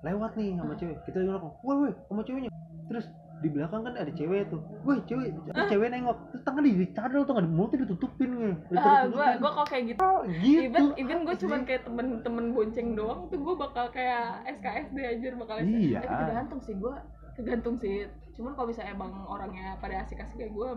[0.00, 0.78] lewat nih sama Hmm.
[0.78, 0.96] cewek.
[1.02, 1.54] Kita lagi nongkrong.
[1.60, 2.50] Woi woi sama ceweknya.
[2.86, 4.60] Terus di belakang kan ada cewek tuh.
[4.80, 6.16] Woi cewek terus cewek nengok.
[6.30, 10.00] Terus tangan di cadel tuh nggak mulutnya ditutupin nih ah gue gue kalau kayak gitu
[10.00, 10.62] oh, gitu.
[10.64, 15.56] even even gue cuman kayak temen-temen bonceng doang tuh gue bakal kayak SKSD aja bakal
[15.60, 16.00] Iya.
[16.00, 16.94] tapi tergantung sih gue
[17.36, 18.08] tergantung sih.
[18.36, 20.68] Cuman kalau bisa emang orangnya pada asik-asik kayak gue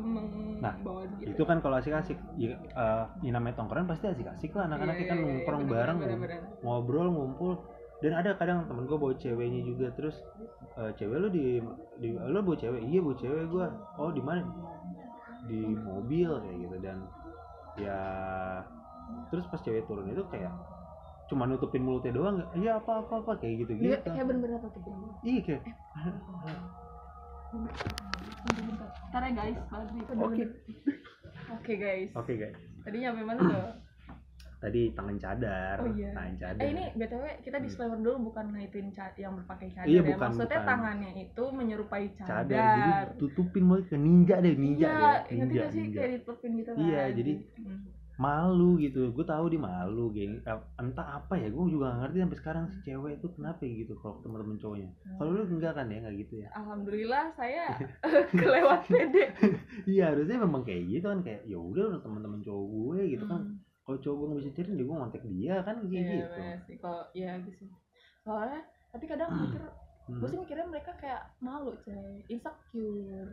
[0.60, 1.36] Nah, membawa gitu.
[1.36, 2.16] itu kan kalau asik-asik.
[2.36, 4.68] Ya, eh, ya namanya tongkrongan pasti asik-asik lah.
[4.68, 6.40] Anak-anaknya kan Iya, nongkrong bener, bareng bener, bener.
[6.64, 7.54] ngobrol ngumpul.
[8.00, 9.92] Dan ada kadang temen gue bawa ceweknya juga.
[9.92, 10.16] Terus
[10.80, 11.60] eh, cewek lu di,
[12.00, 12.80] di lu bawa cewek?
[12.80, 13.66] Iya bawa cewek gue
[13.98, 14.44] oh di mana?
[15.48, 16.76] Di mobil kayak gitu.
[16.80, 16.98] Dan
[17.76, 18.00] ya
[19.32, 20.52] terus pas cewek turun itu kayak
[21.30, 24.82] cuma nutupin mulutnya doang iya apa apa apa kayak gitu gitu kayak bener-bener apa tuh
[25.22, 25.62] iya kayak
[29.10, 30.22] Ntar ya guys, balik.
[30.22, 30.44] Oke.
[31.50, 32.10] Oke guys.
[32.14, 33.70] oke guys Tadi nyampe mana tuh?
[34.60, 36.12] tadi tangan cadar Oh, iya.
[36.12, 40.08] tangan cadar Eh ini btw kita disclaimer dulu bukan ngaitin yang berpakai cadar Iya, ya.
[40.12, 40.68] bukan, Maksudnya bukan.
[40.68, 42.44] tangannya itu menyerupai cadar.
[42.44, 46.12] cadar jadi tutupin mulut ke ninja deh ninja iya, ngerti ninja gak sih ninja kayak
[46.12, 46.84] ditutupin gitu kan.
[46.84, 47.80] Iya, jadi Hmm.
[48.20, 49.10] Malu gitu.
[49.10, 50.44] Gue tahu dia malu geng.
[50.44, 53.72] Eh, entah apa ya gue juga gak ngerti sampai sekarang si cewek itu kenapa ya
[53.80, 54.90] gitu kalau teman-teman cowoknya.
[55.16, 56.48] Kalau lu enggak kan ya nggak gitu ya?
[56.54, 57.64] Alhamdulillah saya
[58.36, 59.24] kelewat pede.
[59.88, 63.42] iya harusnya memang kayak gitu kan kayak ya udah udah teman-teman cowok gue gitu kan.
[63.42, 63.58] Hmm.
[63.82, 66.40] kalau cowok gue nggak bisa cari dia gue ngontek dia kan kayak Iya gitu.
[66.62, 66.76] sih.
[66.78, 67.64] Kalau ya gitu.
[68.22, 69.64] Soalnya tapi kadang mikir
[70.06, 70.18] Hmm.
[70.18, 72.26] gue sih mikirnya mereka kayak malu coy.
[72.28, 73.30] Insecure.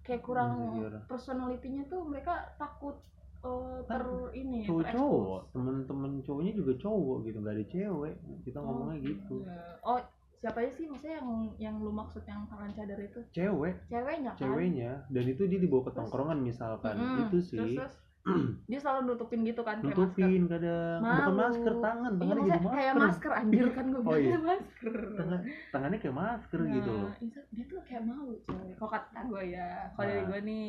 [0.00, 1.00] Kayak kurang Insecure.
[1.04, 3.00] personalitinya tuh mereka takut
[3.40, 9.34] eh, ter ini cowok-cowok temen-temen cowoknya juga cowok gitu nggak ada cewek kita ngomongnya gitu.
[9.40, 9.60] Iya.
[9.82, 9.98] oh
[10.32, 13.20] siapa aja sih maksudnya yang yang lu maksud yang tangan cadar itu?
[13.30, 13.74] Cewek.
[13.86, 14.40] Ceweknya kan?
[14.40, 17.20] Ceweknya dan itu dia dibawa ke tongkrongan misalkan Mm-mm.
[17.26, 17.58] itu sih.
[17.58, 17.94] Terus, terus?
[18.68, 21.00] Dia selalu nutupin gitu kan kayak nutupin kadang.
[21.00, 21.40] Bukan Malu.
[21.40, 22.12] masker tangan.
[22.14, 23.30] Masker iya tangannya jadi masker kayak masker.
[23.34, 24.36] anjir kan gue Oh, iya.
[24.50, 24.94] masker.
[25.14, 27.10] Tangan- tangannya kayak masker Nah, gitu loh.
[27.18, 28.68] insya- dia tuh kayak malu coy.
[28.74, 30.26] Kalau kata gue ya kalau dari Nah.
[30.26, 30.68] gue nih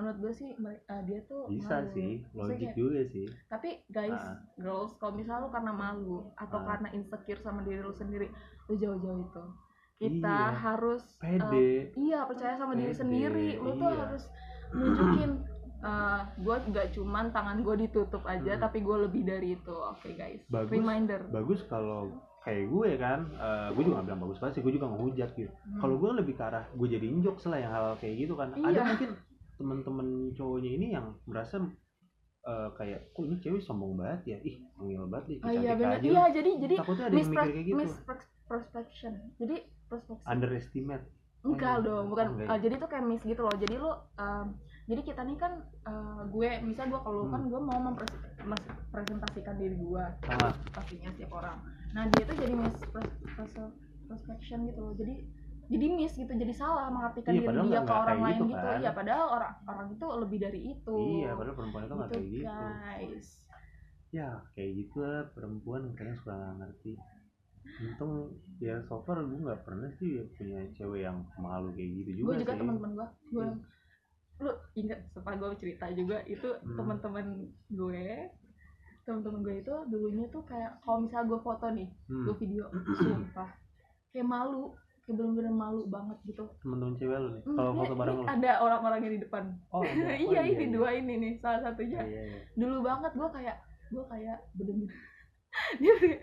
[0.00, 1.92] menurut gue sih eh, dia tuh bisa malu.
[1.92, 4.40] sih logik juga sih tapi guys Ah.
[4.56, 6.66] girls kalau misalnya lu karena malu atau Ah.
[6.66, 8.26] karena insecure sama diri lu sendiri
[8.64, 9.44] lu jauh-jauh itu
[9.98, 10.56] kita Iya.
[10.58, 14.00] harus pede iya percaya sama diri Pede, sendiri lu tuh iya.
[14.02, 14.24] harus
[14.70, 15.30] nunjukin
[15.80, 18.62] eh gue nggak cuman tangan gue ditutup aja Hmm.
[18.62, 20.68] tapi gue lebih dari itu oke guys Bagus.
[20.70, 24.72] reminder bagus kalau kayak gue kan eh, gue juga gak bilang bagus banget sih gue
[24.74, 25.80] juga ngehujat gitu Hmm.
[25.80, 28.60] kalau gue lebih ke arah gue jadi injok lah yang hal kayak gitu kan ada
[28.70, 28.82] Iya.
[28.86, 29.10] mungkin
[29.60, 31.60] temen-temen cowoknya ini yang merasa
[32.40, 34.38] eh, kayak kok ini cewek sombong banget ya?
[34.40, 36.00] Ih ngil banget nih Oh iya cantik benar aja.
[36.02, 37.76] Iya lu." jadi jadi takutnya ada yang mikir kayak gitu.
[37.76, 39.12] misperception.
[39.36, 41.04] Jadi perspektif underestimate.
[41.40, 42.26] Enggak dong bukan.
[42.26, 42.56] oh, enggak ya?
[42.58, 43.54] jadi tuh kayak miss gitu loh.
[43.54, 44.46] Jadi lu em,
[44.84, 45.52] jadi kita nih kan
[45.86, 47.32] eh, gue misal gue kalau Hmm.
[47.32, 50.52] kan gue mau mempresentasikan diri gue Ah.
[50.70, 51.60] pastinya setiap orang.
[51.92, 52.76] Nah dia tuh jadi miss
[54.08, 54.94] perspection gitu loh.
[54.94, 55.14] Jadi
[55.70, 58.78] jadi miss gitu jadi salah mengartikan Iya, diri dia ke orang lain gitu gitu, kan.
[58.82, 62.28] iya padahal orang orang itu lebih dari itu iya padahal perempuan itu nggak gitu kayak
[62.34, 63.28] gitu guys
[64.10, 66.92] ya kayak gitu lah perempuan kadang suka nggak ngerti
[67.80, 68.12] untung
[68.58, 72.36] ya so far gue nggak pernah sih punya cewek yang malu kayak gitu juga, gue
[72.42, 73.60] juga teman-teman gue gue Hmm.
[74.40, 76.74] lu ingat setelah gue cerita juga itu Hmm.
[76.74, 77.26] teman-teman
[77.70, 78.04] gue
[79.04, 82.24] teman-teman gue itu dulunya tuh kayak kalau misalnya gue foto nih hmm.
[82.24, 82.64] gue video
[82.96, 83.50] sumpah
[84.10, 86.44] kayak malu kayak bener-bener malu banget gitu.
[86.60, 88.24] Temen-temen cewek lu nih Hmm, kalau foto bareng lu?
[88.24, 89.44] ada orang-orangnya di depan.
[89.68, 89.82] Oh.
[90.10, 92.00] Oh, iya ini dua ini nih salah satunya.
[92.00, 92.38] Iya, iya.
[92.54, 93.56] dulu banget gue kayak
[93.90, 94.94] gue kayak bener-bener
[95.82, 95.94] dia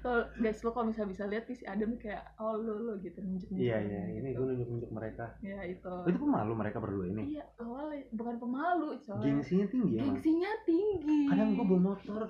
[0.00, 3.50] kalau guys lo kalau misalnya bisa lihat si Adam kayak oh lo lo gitu nunjuk
[3.52, 5.34] iya iya ini gue nunjuk-nunjuk mereka.
[5.42, 5.84] Ya itu.
[5.84, 7.36] Oh, itu pemalu mereka berdua ini?
[7.36, 9.20] Iya awalnya bukan pemalu coy.
[9.20, 11.20] Gengsinya tinggi gengsinya tinggi.
[11.28, 12.22] Kadang gue bawa motor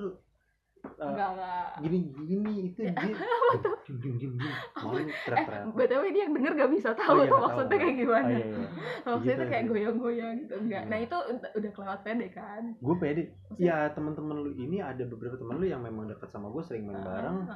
[0.96, 1.68] enggak enggak.
[1.80, 3.14] gini gini itu dia.
[3.80, 7.16] Diem diem diem diem malu eh teriak-teriak btw dia yang denger gak bisa tahu Oh,
[7.18, 8.22] iya, tuh maksudnya kayak gimana.
[8.22, 8.66] Oh, iya, iya.
[9.06, 9.70] maksudnya Gitu tuh kayak sih.
[9.70, 10.82] goyang-goyang gitu enggak.
[10.86, 11.16] Nah itu
[11.50, 12.62] udah, kelewat pede kan?
[12.78, 13.22] Gue pede.
[13.56, 17.00] Ya teman-teman lu ini ada beberapa teman lu yang memang dekat sama gue sering main
[17.00, 17.48] bareng.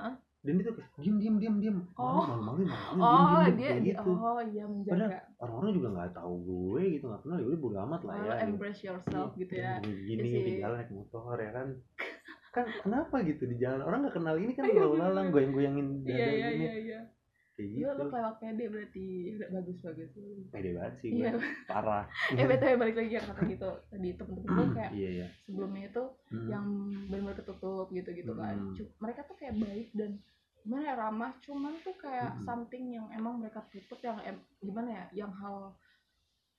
[0.45, 2.21] dan dia tuh kayak diem diem diem diem Oh.
[2.21, 4.13] malu malu malu malu oh diem, diem, dia gitu.
[4.13, 5.25] oh iya menjaga.
[5.41, 8.33] Orang-orang juga nggak tahu gue gitu nggak kenal ya udah bodo amat lah oh, ya
[8.37, 8.45] gitu.
[8.53, 9.81] embrace yourself gitu ya.
[9.81, 11.69] gini Iya di jalan naik motor ya kan
[12.55, 13.83] kan kenapa gitu di jalan?
[13.83, 15.35] Orang nggak kenal ini kan Iya, lalu lalang bener.
[15.35, 16.63] goyang-goyangin iya dada iya gini.
[16.63, 17.01] iya iya.
[17.55, 17.91] Kayak Lu, gitu.
[17.93, 20.11] lu kelewat pede berarti udah bagus bagus
[20.49, 21.31] pede banget sih iya.
[21.31, 21.43] gue.
[21.65, 22.05] Parah.
[22.35, 23.71] Eh btw balik lagi yang kata gitu.
[23.85, 25.27] Tadi temen-temen gue kayak iya iya.
[25.41, 26.49] sebelumnya itu Hmm.
[26.49, 26.67] yang
[27.07, 28.55] benar-benar ketutup gitu-gitu kan.
[28.57, 28.75] Hmm.
[28.75, 30.11] Cu- mereka tuh kayak baik dan
[30.61, 31.33] gimana ya ramah.
[31.41, 32.43] Cuman tuh kayak Hmm.
[32.43, 35.75] something yang emang mereka tutup yang em- gimana ya yang hal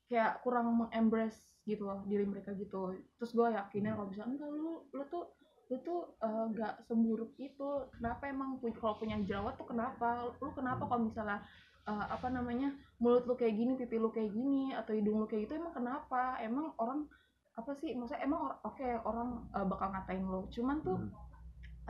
[0.05, 2.93] kayak kurang mengembrace gitu loh diri mereka gitu.
[3.15, 5.27] Terus gue yakinin kalau misalnya enggak lu lu tuh
[5.65, 7.69] lu tuh eh, nggak seburuk itu.
[7.97, 10.29] Kenapa emang kalau punya jerawat tuh kenapa?
[10.37, 11.41] Lu kenapa kalau misalnya
[11.89, 12.69] eh, apa namanya
[13.01, 16.37] mulut lu kayak gini pipi lu kayak gini atau hidung lu kayak gitu emang kenapa?
[16.41, 17.09] Emang orang
[17.55, 21.11] apa sih maksudnya emang or- oke orang eh, bakal ngatain lo cuman tuh Hmm.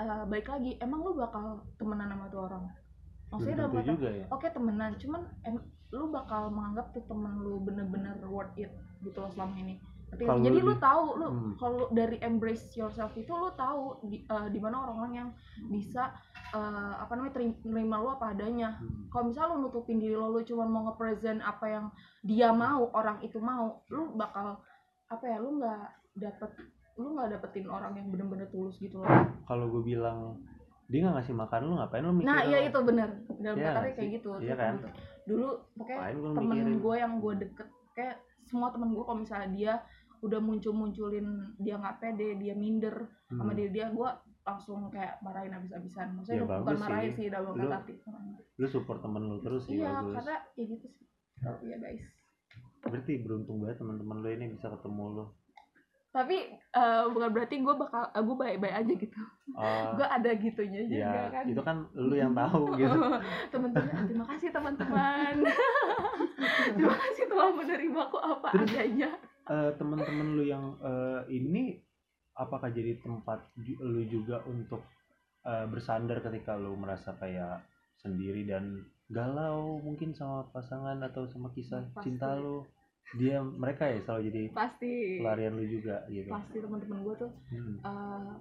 [0.03, 2.63] eh, balik lagi emang lu bakal temenan sama tuh orang?
[3.33, 4.25] Maksudnya dalam kata ya.
[4.29, 4.91] oke temenan.
[5.01, 5.55] Cuman em,
[5.91, 8.69] lu bakal menganggap tuh temen lu bener-bener worth it
[9.01, 9.75] gitu loh selama ini
[10.17, 11.51] Kalau jadi lu lu tahu lu Hmm.
[11.55, 15.29] kalau lu dari embrace yourself itu lu tahu di, di mana orang-orang yang
[15.67, 16.15] bisa
[16.47, 19.09] eh, apa namanya terim- nerima lu apa adanya Hmm.
[19.09, 21.85] kalau misalnya lu nutupin diri lo lu cuma mau nge-present apa yang
[22.21, 24.63] dia mau orang itu mau lu bakal
[25.05, 25.83] apa ya lu nggak
[26.15, 26.51] dapet
[26.95, 29.09] lu nggak dapetin orang yang bener-bener tulus gitu loh
[29.43, 30.39] kalau gue bilang
[30.85, 32.67] dia nggak ngasih makan lu ngapain lu mikirin nah iya lu?
[32.69, 34.73] itu bener dalam nggak kayak gitu Iya kan?
[35.25, 35.99] dulu pokoknya
[36.31, 39.73] temen gue yang gue deket kayak semua temen gue kalau misalnya dia
[40.25, 42.95] udah muncul munculin dia nggak pede dia minder
[43.27, 43.55] sama Hmm.
[43.55, 44.09] diri dia gue
[44.41, 47.17] langsung kayak marahin abis-abisan maksudnya Ya, bukan marahin sih.
[47.19, 47.93] sih dalam Lu- kata hati.
[48.55, 50.13] Lu support temen lu terus sih iya bagus.
[50.15, 51.05] karena ya gitu sih.
[51.41, 52.05] Oh, iya guys.
[52.81, 55.25] Berarti beruntung banget teman-teman lu ini bisa ketemu lu.
[56.11, 59.19] Tapi eh, bukan berarti gue bakal uh, gue baik-baik aja gitu.
[59.51, 61.43] Oh gue ada gitunya juga ya kan.
[61.43, 62.97] itu kan lu yang tahu gitu.
[63.51, 65.33] Teman-teman terima kasih teman-teman.
[66.67, 69.09] Terima kasih telah menerima aku apa Terus- adanya
[69.45, 71.77] Eh, teman-teman lu yang eh, ini
[72.33, 73.45] apakah jadi tempat
[73.79, 74.81] lu juga untuk
[75.41, 77.61] eh, bersandar ketika lu merasa kayak
[77.95, 82.09] sendiri dan galau mungkin sama pasangan atau sama kisah Pasti.
[82.09, 82.65] cinta lu
[83.13, 87.77] dia mereka ya selalu jadi pasti pelarian lu juga gitu pasti teman-teman gue tuh Hmm.
[87.79, 88.33] eh,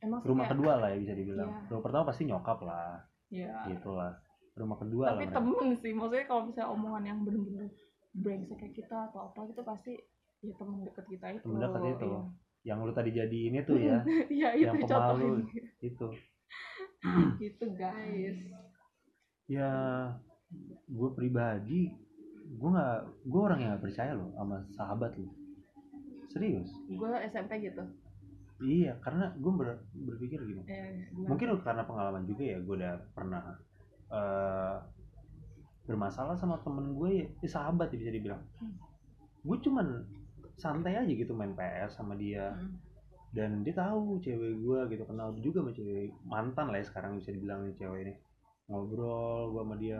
[0.00, 1.60] emang rumah kayak- kedua lah ya bisa dibilang Iya.
[1.68, 2.96] rumah pertama pasti nyokap lah
[3.28, 4.16] ya gitu lah
[4.54, 5.36] rumah kedua tapi lah mereka.
[5.36, 7.68] temen sih maksudnya kalau misalnya omongan yang bener-bener
[8.14, 9.92] brengsek kayak kita atau apa itu pasti
[10.38, 12.06] ya temen deket kita itu Temen deket itu.
[12.06, 12.22] iya.
[12.66, 13.98] yang lu tadi jadi ini tuh ya
[14.42, 14.86] Yang itu pemalu.
[14.86, 15.36] contohin
[15.80, 16.06] itu
[17.36, 18.38] gitu guys
[19.46, 19.70] ya
[20.86, 21.94] gue pribadi
[22.48, 25.30] gue nggak gue orang yang nggak percaya loh sama sahabat lu
[26.26, 27.82] serius gue SMP gitu
[28.58, 31.28] iya karena gue ber- berpikir gini eh, gimana?
[31.28, 33.42] mungkin karena pengalaman juga ya gue udah pernah
[34.08, 34.76] eh,
[35.84, 38.74] bermasalah sama temen gue ya eh, sahabat ya bisa dibilang Hmm.
[39.44, 39.86] gue cuman
[40.56, 42.56] santai aja gitu main PS sama dia.
[42.56, 42.74] Mm.
[43.36, 47.36] dan dia tahu cewek gue gitu kenal juga sama cewek mantan lah ya sekarang bisa
[47.36, 48.14] dibilang nih cewek ini.
[48.72, 49.98] Ngobrol gue sama dia.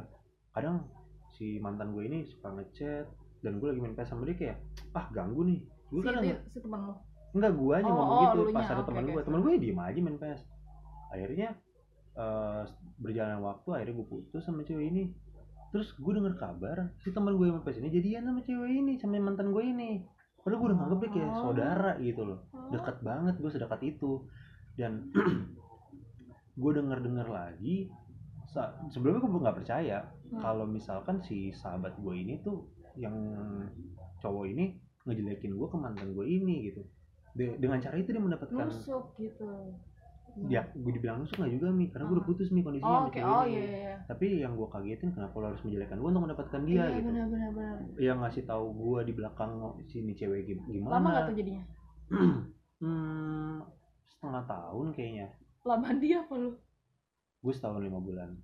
[0.56, 0.88] Kadang
[1.36, 3.04] si mantan gue ini suka ngechat
[3.44, 4.56] dan gue lagi main PS sama dia kayak
[4.96, 5.60] ah ganggu nih.
[5.92, 6.96] Gue si, kadang si, si temen lo
[7.36, 9.60] enggak gue aja Oh, ngomong oh, gitu pas ada Oke, teman gue teman gue ya
[9.60, 10.40] diem aja main PS
[11.12, 11.48] akhirnya
[12.16, 12.62] eh,
[12.96, 15.04] berjalan waktu akhirnya gue putus sama cewek ini.
[15.74, 18.92] Terus gue denger kabar si teman gue yang main PS ini jadian sama cewek ini
[18.96, 20.00] sama mantan gue ini
[20.46, 21.38] padahal gue udah nganggep dia kayak Oh.
[21.42, 22.70] saudara gitu loh Oh.
[22.70, 24.22] dekat banget gue sedekat itu
[24.74, 25.10] dan
[26.56, 27.90] gue denger dengar lagi
[28.88, 30.38] sebelumnya gue nggak percaya Hmm.
[30.38, 33.14] kalau misalkan si sahabat gue ini tuh yang
[34.16, 36.82] cowok ini ngejelekin gue ke mantan gue ini gitu
[37.30, 39.46] De- dengan cara itu dia mendapatkan nusuk gitu
[40.46, 42.28] ya gue dibilang nusuk nggak juga mi karena gue udah Ah.
[42.28, 43.96] putus mi kondisinya oh cewek oh iya iya iya.
[44.04, 47.08] tapi yang gue kagetin kenapa lo harus menjelekkan gue untuk mendapatkan dia iya gitu?
[47.08, 47.76] benar benar benar.
[47.96, 49.52] Yang ngasih tahu gue di belakang
[49.86, 50.92] sini cewek gim- gimana.
[50.92, 51.64] Lama nggak tuh jadinya?
[52.76, 53.64] Hmm,
[54.06, 55.32] setengah tahun kayaknya.
[55.64, 56.52] Lama dia apa lu?
[57.40, 58.36] Gue setahun lima bulan.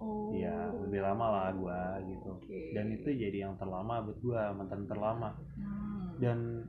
[0.00, 0.32] Oh.
[0.32, 2.32] Iya lebih lama lah gue gitu.
[2.32, 2.72] Oke.
[2.72, 5.36] Dan itu jadi yang terlama buat gue mantan terlama.
[5.54, 6.16] Hmm.
[6.16, 6.64] dan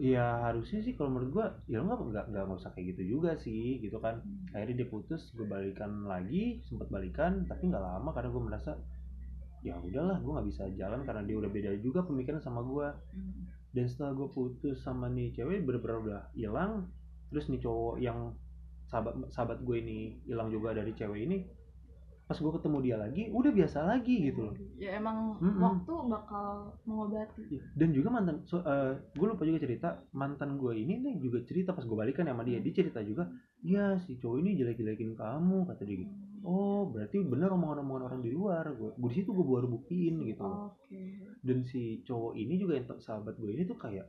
[0.00, 2.00] ya harusnya sih kalau menurut gua ya lo nggak
[2.32, 4.48] nggak nggak usah kayak gitu juga sih gitu kan Hmm.
[4.56, 8.72] akhirnya dia putus gue balikan lagi sempat balikan tapi nggak lama karena gue merasa
[9.62, 13.46] ya udahlah gue nggak bisa jalan karena dia udah beda juga pemikiran sama gua Hmm.
[13.76, 16.88] dan setelah gue putus sama nih cewek bener-bener udah hilang
[17.28, 18.32] terus nih cowok yang
[18.88, 21.48] sahabat sahabat gue ini hilang juga dari cewek ini
[22.32, 24.54] pas gue ketemu dia lagi udah biasa lagi gitu loh.
[24.80, 25.60] Ya emang Mm-mm.
[25.60, 27.44] waktu bakal mengobati.
[27.44, 28.64] Iya, dan juga mantan so,
[29.12, 32.56] gue lupa juga cerita mantan gue ini nih juga cerita pas gue balikan sama dia
[32.64, 33.28] dia cerita juga
[33.60, 36.12] ya si cowok ini jelek-jelekin kamu kata dia gitu.
[36.42, 40.40] Oh berarti bener omongan-omongan orang di luar gue gue di situ gue baru buktiin gitu
[40.40, 40.72] loh.
[40.72, 41.02] oke.
[41.44, 44.08] Dan si cowok ini juga yang sahabat gue ini tuh kayak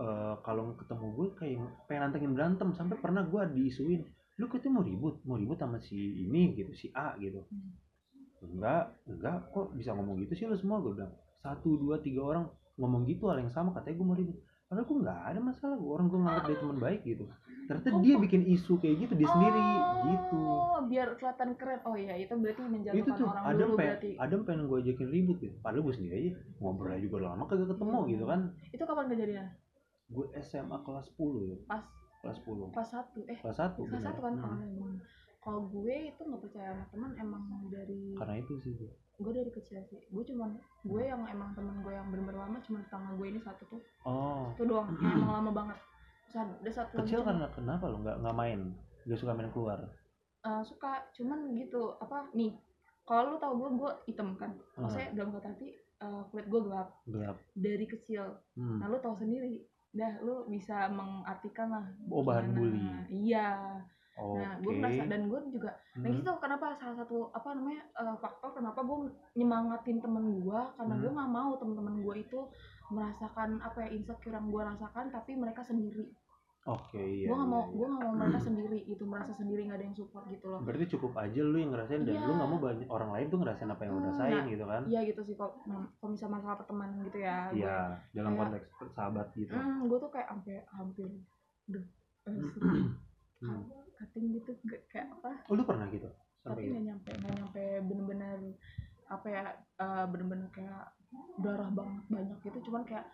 [0.00, 4.02] eh, kalau ketemu gue kayak pengen nantengin berantem sampai pernah gue diisuin
[4.34, 5.14] lu katanya mau ribut?
[5.22, 7.42] Mau ribut sama si ini gitu si A gitu.
[7.48, 7.74] Hmm.
[8.44, 9.38] enggak enggak.
[9.54, 10.82] Kok bisa ngomong gitu sih lu semua?
[10.82, 12.44] Gue bilang satu dua tiga orang
[12.76, 13.72] ngomong gitu hal yang sama.
[13.72, 14.36] Katanya gue mau ribut.
[14.68, 15.76] Padahal gue nggak ada masalah.
[15.78, 17.24] Gue orang gue nganggap dia teman baik gitu.
[17.64, 19.62] Ternyata dia bikin isu kayak gitu dia sendiri.
[20.04, 20.36] Gitu.
[20.36, 21.80] oh biar kelihatan keren.
[21.88, 24.10] Oh iya itu berarti itu menjatuhkan tuh orang Adam dulu pengen berarti.
[24.20, 25.56] Adam pengen gue ajakin ribut gitu.
[25.64, 28.08] Padahal gue sendiri aja ngobrol aja juga lama kagak ketemu Hmm.
[28.12, 28.40] gitu kan.
[28.74, 29.52] Itu kapan kejadiannya?
[30.12, 31.56] Gue SMA kelas 10 ya.
[31.64, 31.82] Pas
[32.24, 34.96] kelas 10 kelas satu eh kelas 1 kelas satu kan bener.
[35.44, 39.50] kalau gue itu nggak percaya sama teman emang dari karena itu sih gue gue dari
[39.54, 40.00] kecil sih.
[40.10, 43.62] Gue cuman gue yang emang temen gue yang bener-bener lama cuman tetangga gue ini satu
[43.70, 43.80] tuh.
[44.02, 44.50] Oh.
[44.58, 45.78] Itu doang yang emang lama banget.
[46.34, 48.60] Ada satu kecil cuman- karena kenapa lo nggak nggak main?
[49.06, 49.78] Gak suka main keluar?
[50.44, 52.58] Eh, suka cuman gitu apa nih.
[53.06, 54.50] Kalau lu tau gue gue hitam kan.
[54.74, 54.88] Hmm.
[54.88, 56.88] maksudnya dalam kata arti eh, kulit gue gelap.
[57.06, 57.36] Gelap.
[57.54, 58.24] Dari kecil.
[58.58, 58.82] Hmm.
[58.82, 59.62] nah lu tahu sendiri
[59.94, 62.58] dah lu bisa mengartikan lah Oh, bahan gimana.
[62.58, 62.86] bully.
[63.08, 63.78] iya
[64.14, 66.18] oke nah gue merasa dan gue juga nah Hmm.
[66.18, 68.98] itu kenapa salah satu apa namanya eh, faktor kenapa gue
[69.34, 71.00] nyemangatin temen gue karena Hmm.
[71.00, 72.40] gue nggak mau temen-temen gue itu
[72.88, 76.10] merasakan apa ya insecure yang gue rasakan tapi mereka sendiri
[76.64, 77.28] Oke iya.
[77.28, 77.74] gue nggak iya, mau iya.
[77.74, 80.84] gue nggak mau mereka sendiri gitu merasa sendiri nggak ada yang support gitu loh Berarti
[80.88, 82.24] cukup aja lu yang ngerasain dan Iya.
[82.24, 84.64] lu nggak mau banyak orang lain tuh ngerasain apa yang lu Hmm, rasain nah, gitu
[84.64, 84.82] kan?
[84.86, 87.76] iya gitu sih kalau nah, kalau misalnya masalah pertemanan gitu ya Iya,
[88.10, 89.52] dalam kayak- konteks sahabat gitu.
[89.52, 91.08] hmm, gue tuh kayak hampir hampir
[91.66, 91.84] duh
[92.24, 92.32] eh,
[93.36, 93.60] Hmm.
[93.94, 96.08] cutting gitu gak, kayak apa Oh lu pernah gitu?
[96.40, 96.72] tapi Sampai gitu?
[96.72, 98.38] nggak nyampe nggak nyampe bener-bener
[99.06, 99.42] apa ya
[99.76, 100.80] eh, bener-bener kayak
[101.38, 103.04] darah banget banyak gitu cuman kayak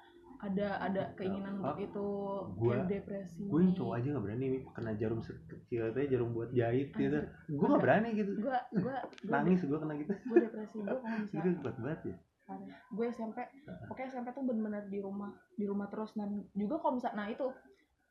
[0.41, 2.07] ada ada keinginan untuk Ah, itu
[2.55, 6.31] gua- kayak depresi Gue yang cowok aja nggak berani nih kena jarum sekecil itu jarum
[6.31, 7.19] buat jahit gitu.
[7.47, 7.85] Gue nggak Ada.
[7.85, 8.33] berani gitu.
[8.39, 8.95] gue gue
[9.31, 10.13] Nangis gue kena gitu.
[10.17, 12.17] gue depresi gue kalau misalnya banget ya.
[12.91, 13.39] gue SMP
[13.87, 17.47] pokoknya SMP tuh bener-bener di rumah di rumah terus dan juga kalau misalnya nah itu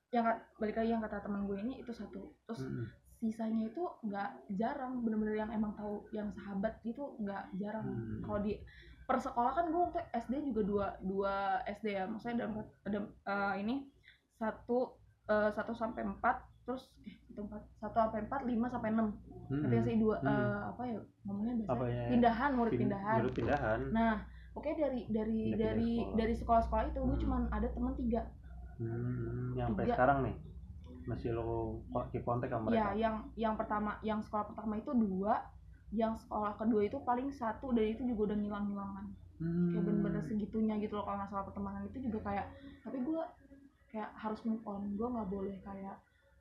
[0.10, 2.88] yang balik lagi yang kata teman gue ini itu satu terus Mm-mm.
[3.18, 8.24] sisanya itu nggak jarang bener-bener yang emang tahu yang sahabat gitu nggak jarang Hmm.
[8.24, 8.56] kalau di
[9.10, 11.34] per sekolah kan gue waktu SD juga dua dua
[11.68, 12.54] SD ya maksudnya dalam
[12.86, 13.90] ada eh, ini
[14.32, 14.94] satu
[15.26, 19.18] eh, satu sampai empat terus eh satu empat satu sampai empat lima sampai enam
[19.50, 19.66] Mm-mm.
[19.66, 20.30] tapi sih dua Hmm.
[20.30, 22.04] eh, apa ya ngomongnya biasanya Apa ya?
[22.08, 23.80] pindahan murid Pin- pindahan Baru pindahan.
[23.90, 24.14] nah
[24.52, 26.16] oke dari dari Pindah-pindah dari sekolah.
[26.16, 27.24] dari sekolah-sekolah itu gue Hmm.
[27.26, 28.22] cuman ada teman tiga
[28.78, 29.92] Hmm, nyampe Tiga.
[29.92, 30.36] sekarang nih
[31.02, 32.90] masih lo keep kontak sama ya mereka.
[32.96, 35.42] yang yang pertama yang sekolah pertama itu dua
[35.92, 39.08] yang sekolah kedua itu paling satu dan itu juga udah ngilang-ngilangan
[39.40, 39.72] Hmm.
[39.72, 42.46] kayak bener-bener segitunya gitu loh kalau masalah pertemanan itu juga kayak
[42.82, 43.22] tapi gue
[43.88, 45.96] kayak harus move on gue nggak boleh kayak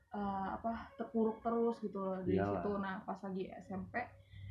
[0.09, 2.59] eh, apa terpuruk terus gitu loh Iyalah.
[2.59, 4.03] situ nah pas lagi SMP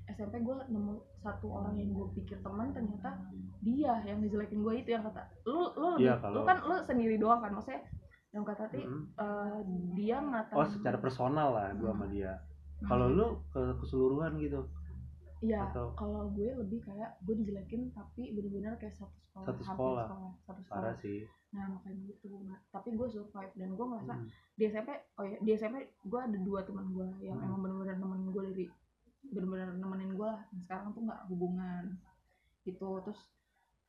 [0.09, 3.21] SMP gue nemu satu orang yang gue pikir teman ternyata
[3.61, 6.75] dia yang ngejelekin gue itu yang kata lu lu lebih Iya, lu kalau- kan lu
[6.81, 7.85] sendiri doang kan maksudnya
[8.29, 9.13] yang kata tadi Mm-mm.
[9.15, 9.59] eh,
[9.93, 12.33] dia ngatain Oh secara personal lah gue sama dia.
[12.79, 12.87] Hmm.
[12.87, 14.65] Kalau lu ke keseluruhan gitu
[15.41, 19.87] Iya, atau- kalau gue lebih kayak gue dijelekin tapi bener-bener kayak satu sekolah, Satu hampir
[19.87, 20.07] sekolah.
[20.41, 20.83] satu sekolah.
[20.83, 21.19] parah sih.
[21.49, 24.27] Nah makanya gitu, nah, tapi gue survive dan gue ngerasa Hmm.
[24.53, 27.47] di SMP, oh ya di SMP gue ada dua teman gue yang Hmm.
[27.47, 28.65] emang bener-bener nemenin gue dari
[29.25, 30.43] bener-bener nemenin gue lah.
[30.45, 31.85] Dan sekarang tuh nggak hubungan
[32.63, 33.21] gitu, terus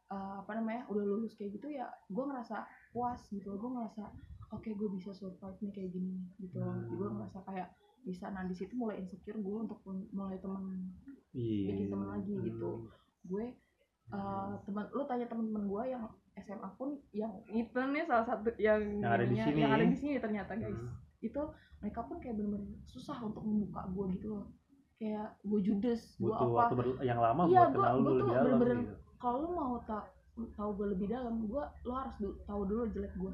[0.07, 4.09] eh, apa namanya udah lulus kayak gitu ya gue ngerasa puas gitu, gue ngerasa
[4.49, 6.89] oke gue bisa survive nih kayak gini gitu, Hmm.
[6.89, 7.69] gue ngerasa kayak
[8.01, 9.79] bisa nah di situ mulai insecure gue untuk
[10.09, 10.89] mulai temen
[11.29, 11.69] Iya.
[11.69, 12.89] bikin temen lagi gitu.
[13.23, 13.45] gue
[14.09, 16.03] eh, teman lu tanya teman-teman gue yang
[16.35, 19.59] SMA pun yang itu nih salah satu yang Yang ada di sini.
[19.59, 20.89] yang ada di sini ternyata guys Hmm.
[21.19, 21.41] itu
[21.77, 24.45] mereka pun kayak bener-bener susah untuk membuka gue gitu loh
[24.95, 28.33] kayak gue judes gue apa waktu ber- yang lama Iya, buat kenal lu tuh lebih
[28.33, 28.93] dalam gitu.
[29.17, 30.05] kalau lu mau tak
[30.49, 33.33] tahu gue lebih dalam gue lo harus du- tahu dulu jelek gue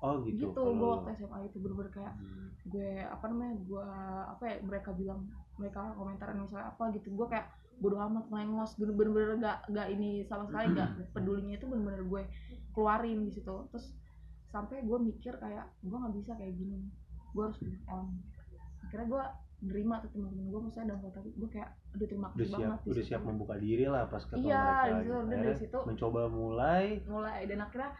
[0.00, 2.48] oh gitu, gitu, kalau gue waktu SMA itu bener-bener kayak Hmm.
[2.66, 3.86] gue apa namanya gue
[4.26, 5.20] apa ya mereka bilang
[5.56, 7.46] mereka komentaran misalnya apa gitu gue kayak
[7.76, 12.22] bodo amat melengos bener-bener gak, gak ini sama sekali gak pedulinya itu bener-bener gue
[12.70, 13.96] keluarin di situ terus
[14.46, 16.84] sampai gue mikir kayak gue nggak bisa kayak gini
[17.30, 18.06] gue harus move on
[18.82, 19.24] akhirnya gue
[19.62, 22.80] nerima tuh teman-teman gue maksudnya dalam kata gue kayak aduh terima udah kasih siap banget
[22.80, 24.88] di udah siap membuka diri lah pas ketemu Iya, mereka gitu.
[24.90, 25.78] udah dari Akhirnya situ.
[25.84, 27.90] mencoba mulai mulai dan akhirnya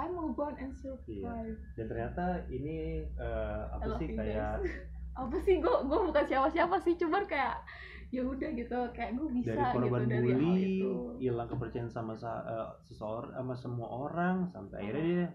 [0.00, 4.64] I move on and survive dan ternyata ini I apa sih kayak
[5.12, 7.60] apa sih gue gue bukan siapa-siapa sih cuman kayak
[8.08, 10.58] ya udah gitu kayak gue bisa dari korban gitu bully
[11.20, 15.26] hilang kepercayaan sama sa- eh, seseorang sama semua orang sampai akhirnya dia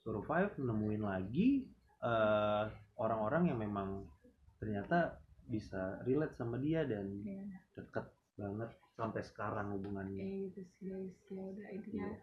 [0.00, 1.68] survive nemuin lagi
[2.00, 2.64] eh,
[2.96, 4.08] orang-orang yang memang
[4.56, 7.44] ternyata bisa relate sama dia dan Iya.
[7.76, 10.18] deket banget sampai sekarang hubungannya.
[10.18, 11.16] Kayak gitu sih guys.
[11.30, 12.18] Ya udah intinya Iya.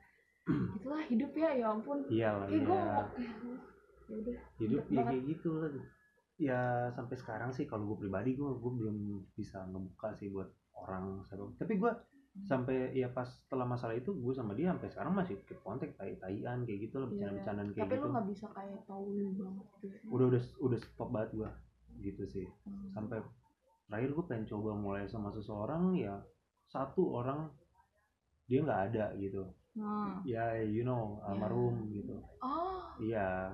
[0.77, 1.97] itulah hidup ya ya ampun.
[2.07, 2.99] Iyalah kayak gue ya
[4.03, 5.71] ya udah hidup ya kayak gitu lah.
[6.41, 6.59] Ya
[6.91, 8.97] sampai sekarang sih kalau gue pribadi gue gue belum
[9.37, 11.91] bisa ngebuka sih buat orang siapa tapi gue
[12.49, 16.17] sampai ya pas setelah masalah itu gue sama dia sampai sekarang masih keep kontak tai
[16.17, 18.01] taian kayak gitu loh Iya, bercanda-bercandaan kayak tapi gitu.
[18.01, 19.05] lu nggak bisa kayak tahu
[19.37, 20.09] banget gitu ya.
[20.09, 21.49] udah udah udah stop banget gue
[22.01, 22.47] gitu sih.
[22.65, 22.89] Hmm.
[22.89, 23.21] sampai
[23.85, 26.17] terakhir gue pengen coba mulai sama seseorang ya
[26.65, 27.53] satu orang
[28.49, 31.27] dia nggak ada gitu nah ya you know Ya.
[31.27, 32.13] almarhum gitu.
[32.39, 32.93] Oh.
[32.97, 33.49] Iya.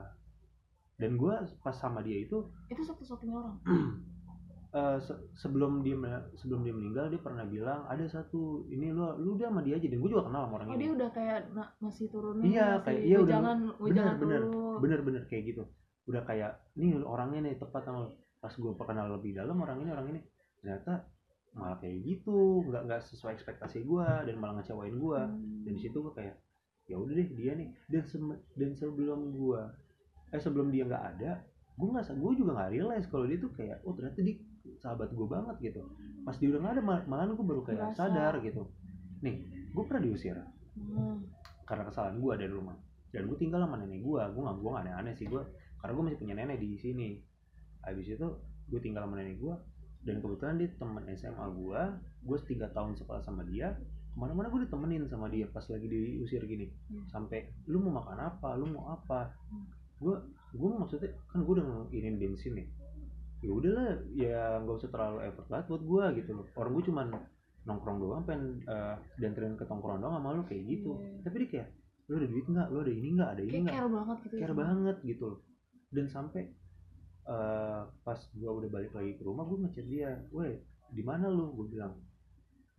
[0.96, 3.58] Dan gue pas sama dia itu itu satu-satunya orang?
[4.70, 5.98] Eh, se- sebelum dia
[6.36, 9.90] sebelum dia meninggal dia pernah bilang ada satu ini lu lu udah sama dia aja.
[9.90, 10.82] Dan gue juga kenal sama orang oh ini.
[10.86, 14.42] dia udah kayak na- masih turunin Iya, masih kayak- iya, udah- jangan bener, jangan bener,
[14.46, 15.64] dulu bener-bener kayak gitu.
[16.06, 20.08] Udah kayak nih orangnya nih tepat sama pas gue kenal lebih dalam orang ini orang
[20.08, 20.22] ini
[20.62, 21.02] ternyata
[21.52, 25.66] malah kayak gitu nggak nggak sesuai ekspektasi gue dan malah ngecewain gue Hmm.
[25.66, 26.36] dan di situ gue kayak
[26.86, 27.70] ya udah deh dia nih.
[27.86, 29.62] Dan sem- dan sebelum gue
[30.30, 31.42] eh sebelum dia nggak ada
[31.74, 34.36] gue nggak gue juga nggak realize kalau dia tuh kayak oh ternyata dia
[34.78, 35.82] sahabat gue banget gitu.
[36.22, 38.62] Pas dia udah nggak ada mal- malahan gue baru kayak sadar gitu.
[39.22, 39.36] Nih
[39.70, 40.38] gue pernah diusir.
[40.76, 41.22] Hmm.
[41.66, 42.74] karena kesalahan gue dari rumah.
[43.10, 45.26] Dan gue tinggal sama nenek gue gue nggak gue aneh-aneh sih.
[45.26, 45.42] Gue
[45.78, 47.10] karena gue masih punya nenek di sini.
[47.82, 48.28] Habis itu
[48.66, 49.54] gue tinggal sama nenek gue
[50.08, 51.82] dan kebetulan dia teman SMA gue
[52.24, 53.76] gue tiga tahun sekolah sama dia
[54.10, 56.68] ke mana-mana gue ditemenin sama dia pas lagi diusir gini.
[56.90, 57.06] Hmm.
[57.08, 58.58] sampai lu mau makan apa?
[58.58, 59.32] Lu mau apa?
[60.02, 60.18] Gue
[60.52, 62.68] gue maksudnya kan gue udah nginin bensin nih.
[63.40, 66.46] Ya udahlah ya nggak usah terlalu effort banget buat gue gitu loh.
[66.58, 67.08] Orang gue cuman
[67.64, 71.00] nongkrong doang pengen uh, dianterin ke tongkrongan doang sama lu kayak gitu.
[71.00, 71.22] Iya.
[71.24, 71.68] tapi dia kayak
[72.10, 72.68] lu ada duit nggak?
[72.74, 73.30] Lu ada ini nggak?
[73.30, 73.76] Ada ini nggak?
[73.78, 74.42] care banget gitu ya.
[74.42, 75.40] Care banget gitu loh.
[75.90, 76.42] Dan sampai
[77.30, 80.58] eh, pas gua udah balik lagi ke rumah gua ngechat dia weh
[80.90, 81.54] di mana lu?
[81.54, 81.94] Gue bilang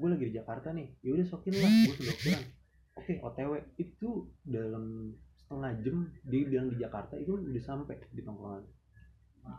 [0.01, 0.89] gue lagi di Jakarta nih.
[1.05, 1.71] Ya udah sokin lah.
[1.87, 2.45] Gue sudah bilang
[2.99, 4.11] oke otw itu
[4.43, 5.97] dalam setengah jam
[6.27, 8.65] dia bilang di Jakarta itu udah sampai di tongkrongan.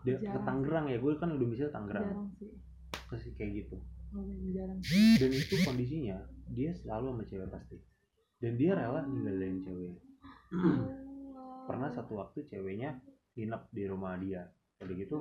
[0.05, 0.39] Dia ke.
[0.43, 2.33] Tangerang ya gue kan udah bisa Tangerang.
[3.07, 3.77] Kasih kayak gitu.
[4.11, 4.75] Oh, jarang
[5.23, 6.19] dan itu kondisinya
[6.51, 7.79] dia selalu sama cewek pasti.
[8.43, 9.95] Dan dia rela ninggalin cewek.
[11.63, 12.99] Pernah satu waktu ceweknya
[13.39, 14.43] nginep di rumah dia
[14.81, 15.17] udah gitu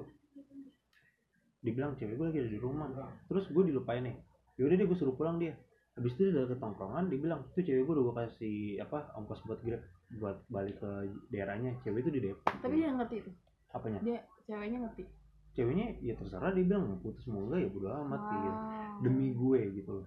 [1.61, 2.89] dibilang cewek gue lagi ada di rumah.
[3.29, 4.17] Terus gue dilupain nih.
[4.57, 5.53] Yaudah deh gue suruh pulang dia.
[5.97, 9.13] Habis itu dia udah ke tongkrongan dia bilang tuh cewek gue udah gue kasih apa
[9.21, 9.83] ongkos buat grab
[10.17, 10.91] buat balik ke
[11.29, 11.77] daerahnya.
[11.85, 12.49] Cewek itu di Depok.
[12.49, 13.31] Tapi dia ngerti itu?
[13.77, 14.01] Apanya?
[14.01, 15.05] Dia ceweknya ngerti?
[15.53, 18.57] Ceweknya ya terserah dia bilang putus enggak ya bodo amat kayak gitu.
[18.57, 18.99] Wow.
[19.05, 20.07] demi gue gitu loh.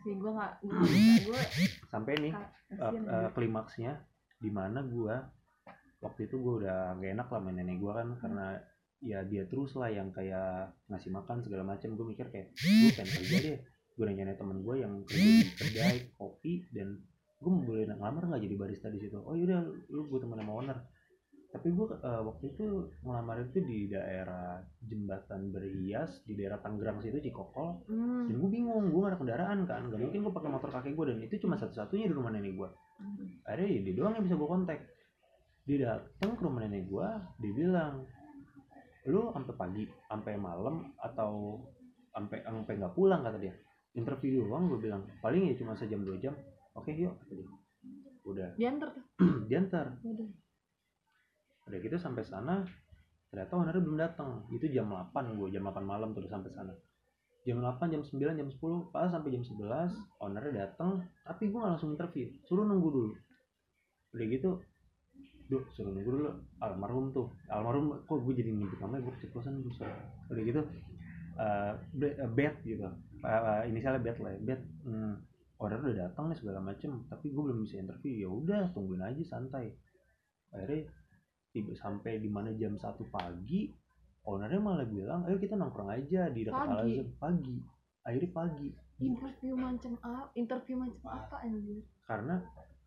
[0.00, 1.40] Sih gue nggak gue gue
[1.92, 3.28] sampai nih uh, uh, ya.
[3.36, 3.92] klimaksnya
[4.36, 5.24] di mana gua
[6.04, 8.46] waktu itu gua udah gak enak lah sama nenek gua kan karena
[9.04, 13.12] ya dia terus lah yang kayak ngasih makan segala macam gue mikir kayak gue pengen
[13.12, 13.58] kerja deh
[13.96, 17.00] gue nanya temen gue yang kerja di kedai kopi dan
[17.36, 19.20] gue mau boleh ngelamar nggak jadi barista di situ?
[19.20, 19.60] Oh yaudah
[19.92, 20.78] lu gue temen sama owner.
[21.52, 22.64] Tapi gue uh, waktu itu
[23.04, 28.28] ngelamar itu di daerah jembatan berhias di daerah Tangerang situ Cikokol Hmm.
[28.28, 29.88] dan gue bingung gue gak ada kendaraan kan.
[29.88, 32.68] Gak mungkin gue pakai motor kakek gue dan itu cuma satu-satunya di rumah nenek gue
[32.96, 33.28] Hmm.
[33.44, 34.78] akhirnya ya dia doang yang bisa gue kontak.
[35.68, 37.08] Dia datang ke rumah nenek gue
[37.40, 38.04] dia bilang
[39.06, 41.62] lu sampai pagi sampai malam atau
[42.10, 43.54] sampai sampai nggak pulang kata dia.
[43.96, 45.06] Interview doang gue bilang.
[45.22, 46.34] Paling ya cuma sejam dua jam.
[46.74, 47.46] Oke yuk kata dia.
[48.26, 48.48] Udah.
[48.58, 48.90] Diantar
[49.48, 50.28] diantar udah
[51.66, 52.62] udah gitu sampai sana
[53.30, 54.30] ternyata ownernya belum datang.
[54.50, 56.74] Itu jam 8 gue jam 8 malam tuh udah sampai sana.
[57.46, 61.06] Jam 8 jam 9 jam 10 pas sampai jam 11 ownernya datang.
[61.22, 62.26] Tapi gue gak langsung interview.
[62.46, 63.12] Suruh nunggu dulu.
[64.14, 64.50] Udah gitu
[65.46, 66.30] Duh, suruh nunggu dulu.
[66.58, 67.30] Almarhum tuh.
[67.46, 69.06] Almarhum kok gue jadi nyebut namanya?
[69.06, 69.72] Gue keceplosan gue
[70.30, 70.62] udah gitu
[71.36, 72.88] eh be- eh, gitu.
[73.20, 74.40] Uh, uh, inisialnya bet lah ya.
[74.40, 75.14] Bet hmm,
[75.60, 77.04] order udah datang nih segala macem.
[77.12, 78.26] Tapi gue belum bisa interview.
[78.26, 79.70] Ya udah tungguin aja santai.
[80.50, 80.88] Akhirnya
[81.52, 83.72] tiba sampai di mana jam satu pagi
[84.26, 86.74] ownernya malah bilang ayo kita nongkrong aja di dekat Pagi?
[86.74, 87.56] Al Azhar pagi.
[88.02, 88.68] Akhirnya pagi.
[88.96, 91.80] Interview macam apa interview macam apa anjir?
[92.04, 92.36] Karena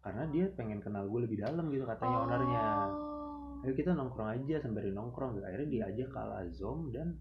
[0.10, 2.66] karena dia pengen kenal gue lebih dalam gitu katanya ownernya.
[2.90, 3.62] Oh.
[3.62, 5.38] ayo kita nongkrong aja sembari nongkrong.
[5.38, 5.46] Gitu.
[5.46, 7.14] akhirnya diajak ke Al Azom dan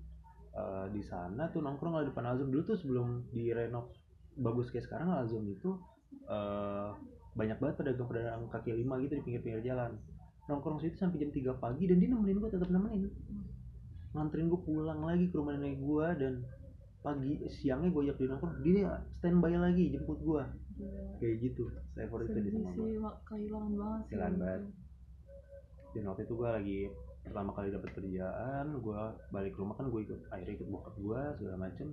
[0.57, 3.93] eh, di sana tuh nongkrong lah di depan Al Azom dulu tuh sebelum direnov
[4.41, 5.77] bagus kayak sekarang Al Azom itu
[6.33, 6.89] eh,
[7.37, 9.93] banyak banget pedagang-pedagang kaki lima gitu di pinggir-pinggir jalan.
[10.49, 13.13] Nongkrong situ sampai jam 3 pagi dan dia nemenin gue tetap nemenin.
[14.17, 16.41] Nganterin gue pulang lagi ke rumah nenek gue dan
[17.05, 20.43] pagi siangnya gue ajak dia nongkrong dia standby lagi jemput gue
[20.79, 21.03] Gila.
[21.19, 21.63] kayak gitu
[21.99, 22.83] saya itu di sama sih
[23.27, 24.63] kehilangan banget sih Kehilangan banget.
[25.91, 26.81] dan waktu itu gue lagi
[27.27, 29.01] pertama kali dapat kerjaan gue
[29.35, 31.89] balik ke rumah kan gue ikut akhirnya ikut bokap gue segala macem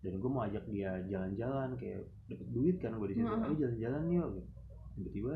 [0.00, 4.02] dan gue mau ajak dia jalan-jalan kayak dapet duit kan gue di situ ayo jalan-jalan
[4.10, 4.48] yuk gitu.
[4.96, 5.34] tiba-tiba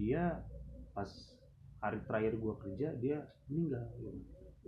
[0.00, 0.22] dia
[0.96, 1.10] pas
[1.80, 4.20] hari terakhir gue kerja dia meninggal gitu.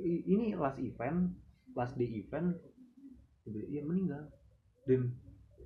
[0.03, 1.36] Ini last event
[1.76, 2.57] last day event
[3.49, 4.28] dia meninggal
[4.88, 5.12] dan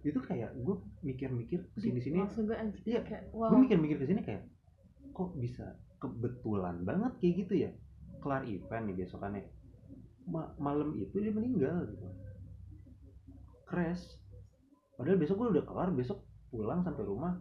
[0.07, 3.01] itu kayak gue mikir-mikir ke sini sini langsung gue anjir Iya.
[3.03, 3.51] kayak wow.
[3.51, 4.47] gue mikir-mikir ke sini kayak
[5.11, 7.71] kok bisa kebetulan banget kayak gitu ya?
[8.21, 9.43] Kelar event nih besokannya.
[10.27, 12.07] Ma- malam itu dia meninggal gitu.
[13.65, 14.05] Crash.
[14.95, 17.41] Padahal besok gue udah kelar besok pulang sampai rumah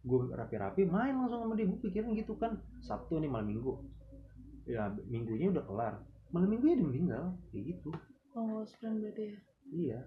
[0.00, 1.66] gue rapi-rapi main langsung sama dia.
[1.66, 3.72] Gue pikirin gitu kan sabtu nih malam minggu.
[4.64, 5.94] Ya minggunya udah kelar.
[6.30, 7.90] Malam minggunya dia meninggal kayak gitu.
[8.32, 9.36] Oh friend berarti ya?
[9.66, 10.00] Iya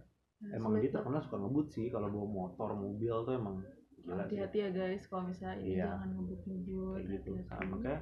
[0.56, 3.58] emang sulit dia terkenal suka ngebut sih kalau bawa motor mobil tuh emang
[4.00, 5.86] gila hati-hati ya guys kalau misalnya ini Iya.
[5.92, 8.00] jangan ngebut-ngebut kayak gitu sama makanya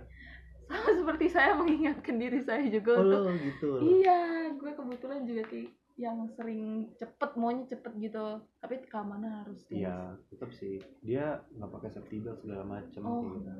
[0.68, 4.20] sama seperti saya mengingatkan diri saya juga oh untuk gitu iya
[4.54, 9.66] gue kebetulan juga kayak yang sering cepet maunya cepet gitu tapi keamanan harus.
[9.74, 10.78] Iya, tetap sih.
[11.02, 13.52] Dia nggak pakai safety belt segala macam oh kayak gitu.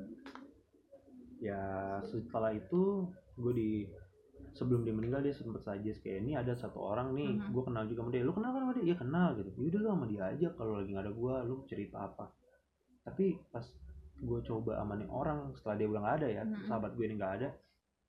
[1.42, 1.62] Ya
[2.06, 3.70] setelah itu gue di
[4.58, 7.54] sebelum dia meninggal dia sempet suggest kayak ini ada satu orang nih Mhm.
[7.54, 9.88] gue kenal juga sama dia lu kenal kan sama dia iya kenal gitu yaudah lu
[9.88, 12.24] sama dia aja kalau lagi nggak ada gue lu cerita apa
[13.00, 13.64] tapi pas
[14.18, 16.66] gue coba sama nih orang setelah dia udah nggak ada ya Mhm.
[16.66, 17.48] sahabat gue ini nggak ada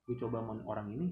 [0.04, 1.06] gue coba sama orang ini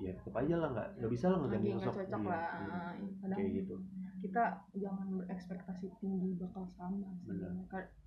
[0.00, 2.30] ya tetap aja lah nggak nggak bisa lah nggak sosok cocok dia.
[2.32, 2.80] lah Iya.
[2.96, 3.74] Iya, kadang kayak gitu
[4.22, 4.42] kita
[4.74, 7.36] jangan berekspektasi tinggi bakal sama sih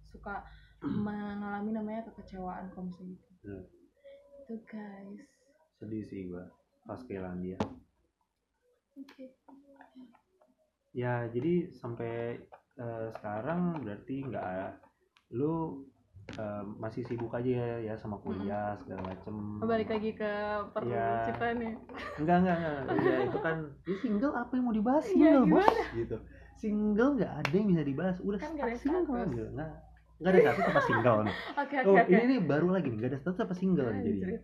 [0.09, 0.33] suka
[1.05, 3.63] mengalami namanya kekecewaan kalau misalnya gitu Bener.
[4.45, 5.27] itu guys
[5.85, 6.41] sedih sih gue
[6.81, 7.57] pas kehilangan dia.
[8.97, 9.25] Oke.
[10.91, 12.41] Ya jadi sampai
[12.75, 14.81] eh, sekarang berarti nggak
[15.31, 15.85] lu
[16.33, 19.61] eh, masih sibuk aja ya, ya sama kuliah segala macem.
[19.61, 20.31] Balik lagi ke
[20.81, 21.05] Iya.
[21.21, 21.71] percintaan ya?
[22.17, 23.57] Enggak enggak enggak ya itu kan
[23.89, 25.05] ya single apa yang mau dibahas?
[25.05, 25.77] Iya, single bos.
[25.93, 26.17] gitu.
[26.55, 28.17] Single nggak ada yang bisa dibahas.
[28.25, 29.21] Udah Kan nggak ada single.
[29.29, 29.71] Gitu nggak
[30.15, 31.35] nggak ada status apa single nih?
[31.59, 34.01] Oke oke oh oke ini nih baru lagi nih nggak ada status apa single nih
[34.15, 34.35] jadi.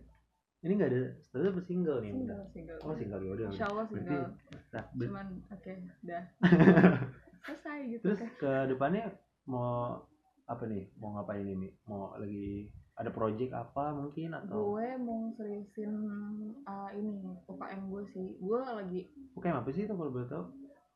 [0.62, 3.66] Ini nggak ada status apa single nih udah single single oh single ya udah Insya
[3.66, 4.30] Allah berarti single
[4.70, 6.22] nah, ber- cuman oke udah
[7.44, 9.04] selesai gitu Terus kan ke depannya
[9.44, 9.98] mau
[10.44, 10.86] apa nih?
[10.94, 11.74] Mau ngapain ini?
[11.84, 15.90] Mau lagi ada project apa mungkin atau gue mau seriusin
[16.62, 17.10] uh, ini
[17.42, 19.00] UKM gue sih gue lagi
[19.32, 20.44] Oke, apa sih itu kalau boleh tahu?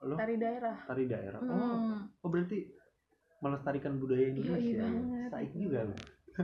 [0.04, 1.40] Lo dari daerah tari daerah.
[1.40, 1.98] Oh, Hmm.
[2.20, 2.68] oh berarti
[3.38, 4.60] melestarikan budaya Iya, Indonesia.
[4.60, 4.86] iya ya?
[4.86, 5.28] banget.
[5.32, 5.94] Saik juga lo.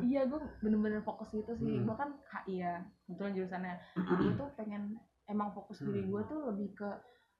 [0.00, 1.84] Iya gue bener-bener fokus gitu sih Hmm.
[1.84, 2.74] gue kan HI ya
[3.04, 4.82] kebetulan jurusannya gue tuh pengen
[5.24, 6.10] emang fokus diri Hmm.
[6.10, 6.88] gue tuh lebih ke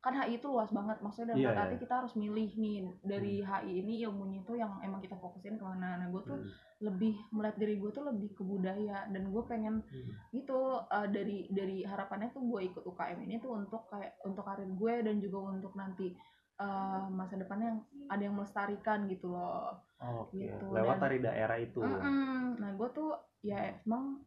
[0.02, 1.62] kan HI itu luas banget maksudnya dalam iya.
[1.62, 5.62] arti kita harus milih nih dari HI ini ilmunya itu yang emang kita fokusin ke
[5.62, 6.50] mana nah gue tuh Hmm.
[6.82, 10.10] lebih melihat diri gue tuh lebih ke budaya dan gue pengen Hmm.
[10.34, 14.66] gitu uh, dari dari harapannya tuh gue ikut UKM ini tuh untuk kayak untuk karir
[14.66, 16.10] gue dan juga untuk nanti
[16.58, 17.80] uh, masa depannya yang
[18.10, 21.78] ada yang melestarikan gitu loh Oh, Oke, Gitu, lewat dan- tari daerah itu.
[21.78, 22.58] Mm-mm.
[22.58, 24.18] Nah gue tuh ya emang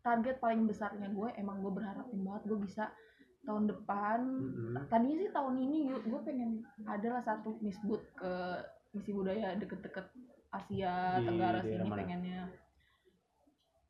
[0.00, 2.88] target paling besarnya gue emang gue berharapin banget gue bisa
[3.42, 4.20] tahun depan.
[4.24, 4.88] Mm-mm.
[4.88, 6.50] Tadinya sih tahun ini gue, pengen
[6.82, 8.32] adalah satu misbud ke
[8.90, 10.08] misi budaya deket-deket
[10.48, 12.00] Asia Di Tenggara daerah sini mana?
[12.00, 12.40] pengennya.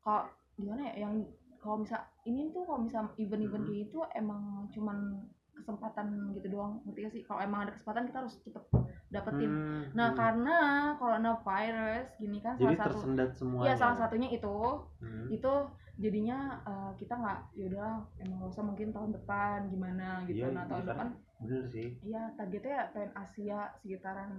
[0.01, 1.13] Kalau gimana ya yang
[1.57, 3.71] kalau misal ini tuh kalau misal event-event Mm-mm.
[3.71, 4.97] kayak itu emang cuman
[5.53, 8.63] kesempatan gitu doang ngerti gak sih kalau emang ada kesempatan kita harus cepet
[9.07, 10.17] dapetin Hmm, Nah, hmm.
[10.17, 10.57] karena
[10.97, 13.65] coronavirus gini kan jadi salah satu semuanya.
[13.65, 14.57] Iya, salah satunya itu.
[14.99, 15.27] Hmm.
[15.29, 15.53] Itu
[15.97, 20.37] jadinya eh, kita nggak yaudah emang gak usah mungkin tahun depan gimana gitu.
[20.37, 24.31] Iya, nah, tahun karena- depan bener sih Iya, targetnya ya pengen Asia sekitaran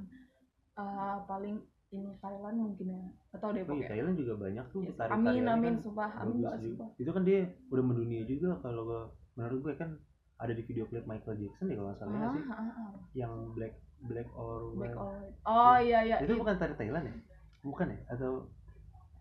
[0.75, 1.57] eh, paling
[1.89, 3.01] ini Thailand mungkin ya.
[3.33, 3.89] Atau deh oh iya.
[3.89, 4.99] Thailand juga banyak tuh Iya sih.
[4.99, 6.89] tari Amin amin sumpah, amin banget sumpah.
[6.95, 7.39] itu kan dia
[7.69, 9.91] udah mendunia juga kalau menurut gue kan
[10.37, 12.91] ada di video klip Michael Jackson ya kalau nggak salah ya Ah, sih ah, ah.
[13.12, 15.35] yang black black or Black white or white.
[15.45, 16.17] Oh iya iya.
[16.19, 16.39] itu iya.
[16.39, 17.15] bukan tari Thailand ya
[17.61, 18.47] bukan ya atau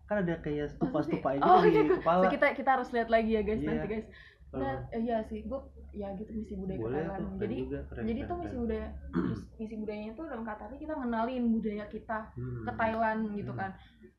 [0.04, 3.30] kan ada kayak stupa-stupa itu Oh, di iya, kepala So, kita kita harus lihat lagi
[3.30, 3.68] ya guys Iya.
[3.68, 4.06] nanti guys.
[4.48, 5.60] Nah, eh, iya sih, gue
[5.92, 7.20] ya gitu misi budaya boleh Thailand.
[7.20, 8.62] tuh Jadi juga keren, jadi keren, tuh misi keren.
[8.64, 8.88] budaya
[9.58, 12.64] misi budayanya tuh dalam kata kita ngenalin budaya kita Hmm.
[12.64, 13.60] ke Thailand gitu Hmm.
[13.60, 13.70] kan.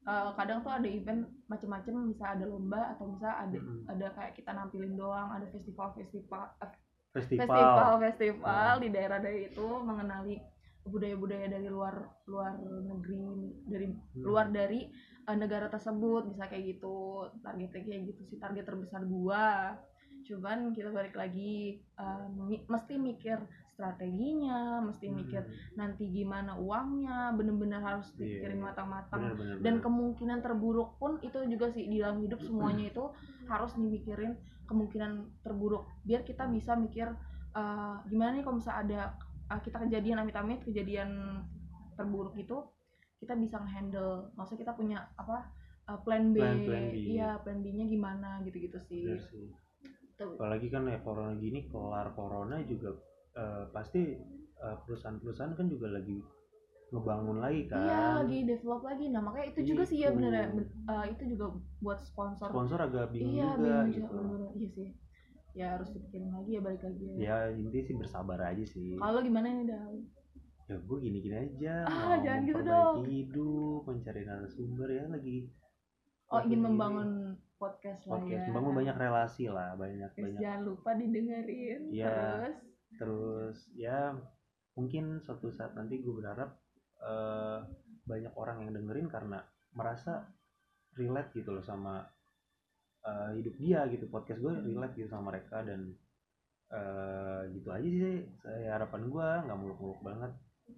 [0.05, 3.81] Eh, kadang tuh ada event macem-macem bisa ada lomba atau bisa ada Hmm.
[3.87, 5.89] ada kayak kita nampilin doang ada festival
[7.09, 8.83] festival festival, festival Hmm.
[8.85, 10.35] di daerah dari itu mengenali
[10.85, 11.95] budaya-budaya dari luar
[12.25, 13.19] luar negeri
[13.65, 14.23] dari Hmm.
[14.25, 14.89] luar dari
[15.29, 19.77] eh, negara tersebut bisa kayak gitu targetnya kayak gitu sih target terbesar gua
[20.19, 21.79] cuman kita balik lagi
[22.35, 23.39] mi- mesti mikir
[23.73, 25.55] strateginya mesti mikir Hmm.
[25.77, 28.65] nanti gimana uangnya bener-bener harus Iya, dipikirin iya.
[28.69, 29.23] matang-matang
[29.63, 33.05] dan kemungkinan terburuk pun itu juga sih di dalam hidup semuanya itu
[33.47, 34.35] harus dimikirin
[34.69, 37.09] kemungkinan terburuk biar kita bisa mikir
[37.57, 39.01] eh, gimana nih kalau misalnya ada
[39.49, 41.41] eh, kita kejadian amit-amit kejadian
[41.97, 42.61] terburuk itu
[43.19, 45.49] kita bisa ngehandle maksudnya kita punya apa
[45.89, 46.95] eh, plan B, Plan- plan B.
[47.09, 49.47] iya plan B-nya gimana gitu-gitu sih Bener sih.
[50.15, 50.35] Tuh.
[50.35, 52.93] apalagi kan ya corona gini kelar corona juga
[53.33, 54.19] eh, pasti
[54.59, 56.19] perusahaan-perusahaan kan juga lagi
[56.89, 59.05] ngebangun lagi kan iya lagi develop lagi.
[59.09, 60.33] Nah makanya itu juga sih ya bener.
[60.33, 61.45] Ya ben- eh, itu juga
[61.79, 62.49] buat sponsor.
[62.49, 64.09] Sponsor agak bingung iya juga bingung gitu.
[64.09, 64.89] juga iya sih.
[65.53, 68.97] Ya harus dipikirin lagi ya balik lagi ya, ya intinya sih bersabar aja sih.
[68.97, 69.93] Kalau gimana nih Dal?
[70.65, 71.75] ya gue gini-gini aja.
[71.83, 72.95] Ah, mau jangan gitu dong.
[73.05, 75.49] hidup mencari narasumber ya lagi
[76.29, 77.09] oh ingin membangun
[77.57, 80.39] podcast, lah podcast ya membangun banyak relasi lah banyak Guys, banyak.
[80.39, 82.13] jangan lupa didengerin Iya.
[82.13, 82.57] terus.
[83.01, 84.13] terus ya
[84.77, 86.53] mungkin suatu saat nanti gue berharap
[86.99, 87.59] eh,
[88.03, 89.39] banyak orang yang dengerin karena
[89.71, 90.25] merasa
[90.97, 92.03] relate gitu loh sama
[93.05, 94.05] eh, hidup dia gitu.
[94.07, 95.93] Podcast gue relate gitu sama mereka dan
[96.69, 100.31] eh, gitu aja sih saya harapan gue nggak muluk-muluk banget.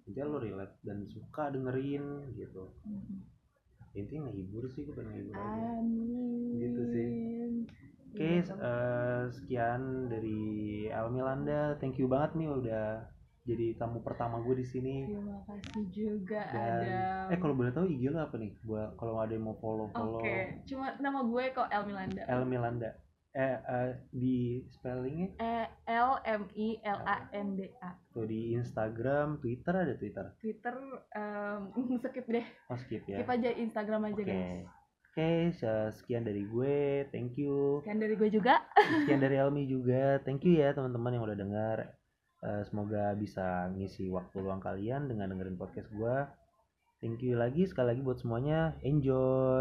[0.08, 2.72] Intinya lo relate dan suka dengerin gitu.
[3.92, 5.64] Intinya ngehibur sih gue pengen ngehibur aja.
[5.76, 6.56] Amin.
[6.56, 7.08] Gitu sih.
[8.12, 10.40] Oke, Iya, s- eh, sekian dari
[10.88, 11.76] Elmi Landa.
[11.76, 12.88] Thank you banget nih udah
[13.42, 15.02] jadi tamu pertama gue di sini.
[15.04, 18.54] terima kasih juga Dan Adam eh kalau boleh tahu IG lo apa nih?
[18.62, 22.56] Gua kalau ada yang mau follow follow oke cuma nama gue kok El Milanda Elmi
[22.56, 22.90] Landa.
[23.32, 24.38] Eh, eh, di
[24.68, 25.56] spellingnya E
[25.88, 30.36] L M I L A N D A tuh di Instagram, Twitter ada Twitter.
[30.36, 30.74] Twitter
[31.10, 31.72] em,
[32.04, 33.16] skip deh Oh skip ya.
[33.16, 34.28] skip aja Instagram aja Oke.
[34.28, 34.68] guys
[35.12, 37.04] Oke, se- sekian dari gue.
[37.08, 37.80] Thank you.
[37.82, 40.16] kan dari gue juga Sekian dari Elmi juga.
[40.20, 41.78] Thank you ya teman-teman yang udah dengar.
[42.42, 46.16] Eh, semoga bisa ngisi waktu luang kalian dengan dengerin podcast gue.
[46.98, 48.74] Thank you lagi sekali lagi buat semuanya.
[48.82, 49.60] Enjoy.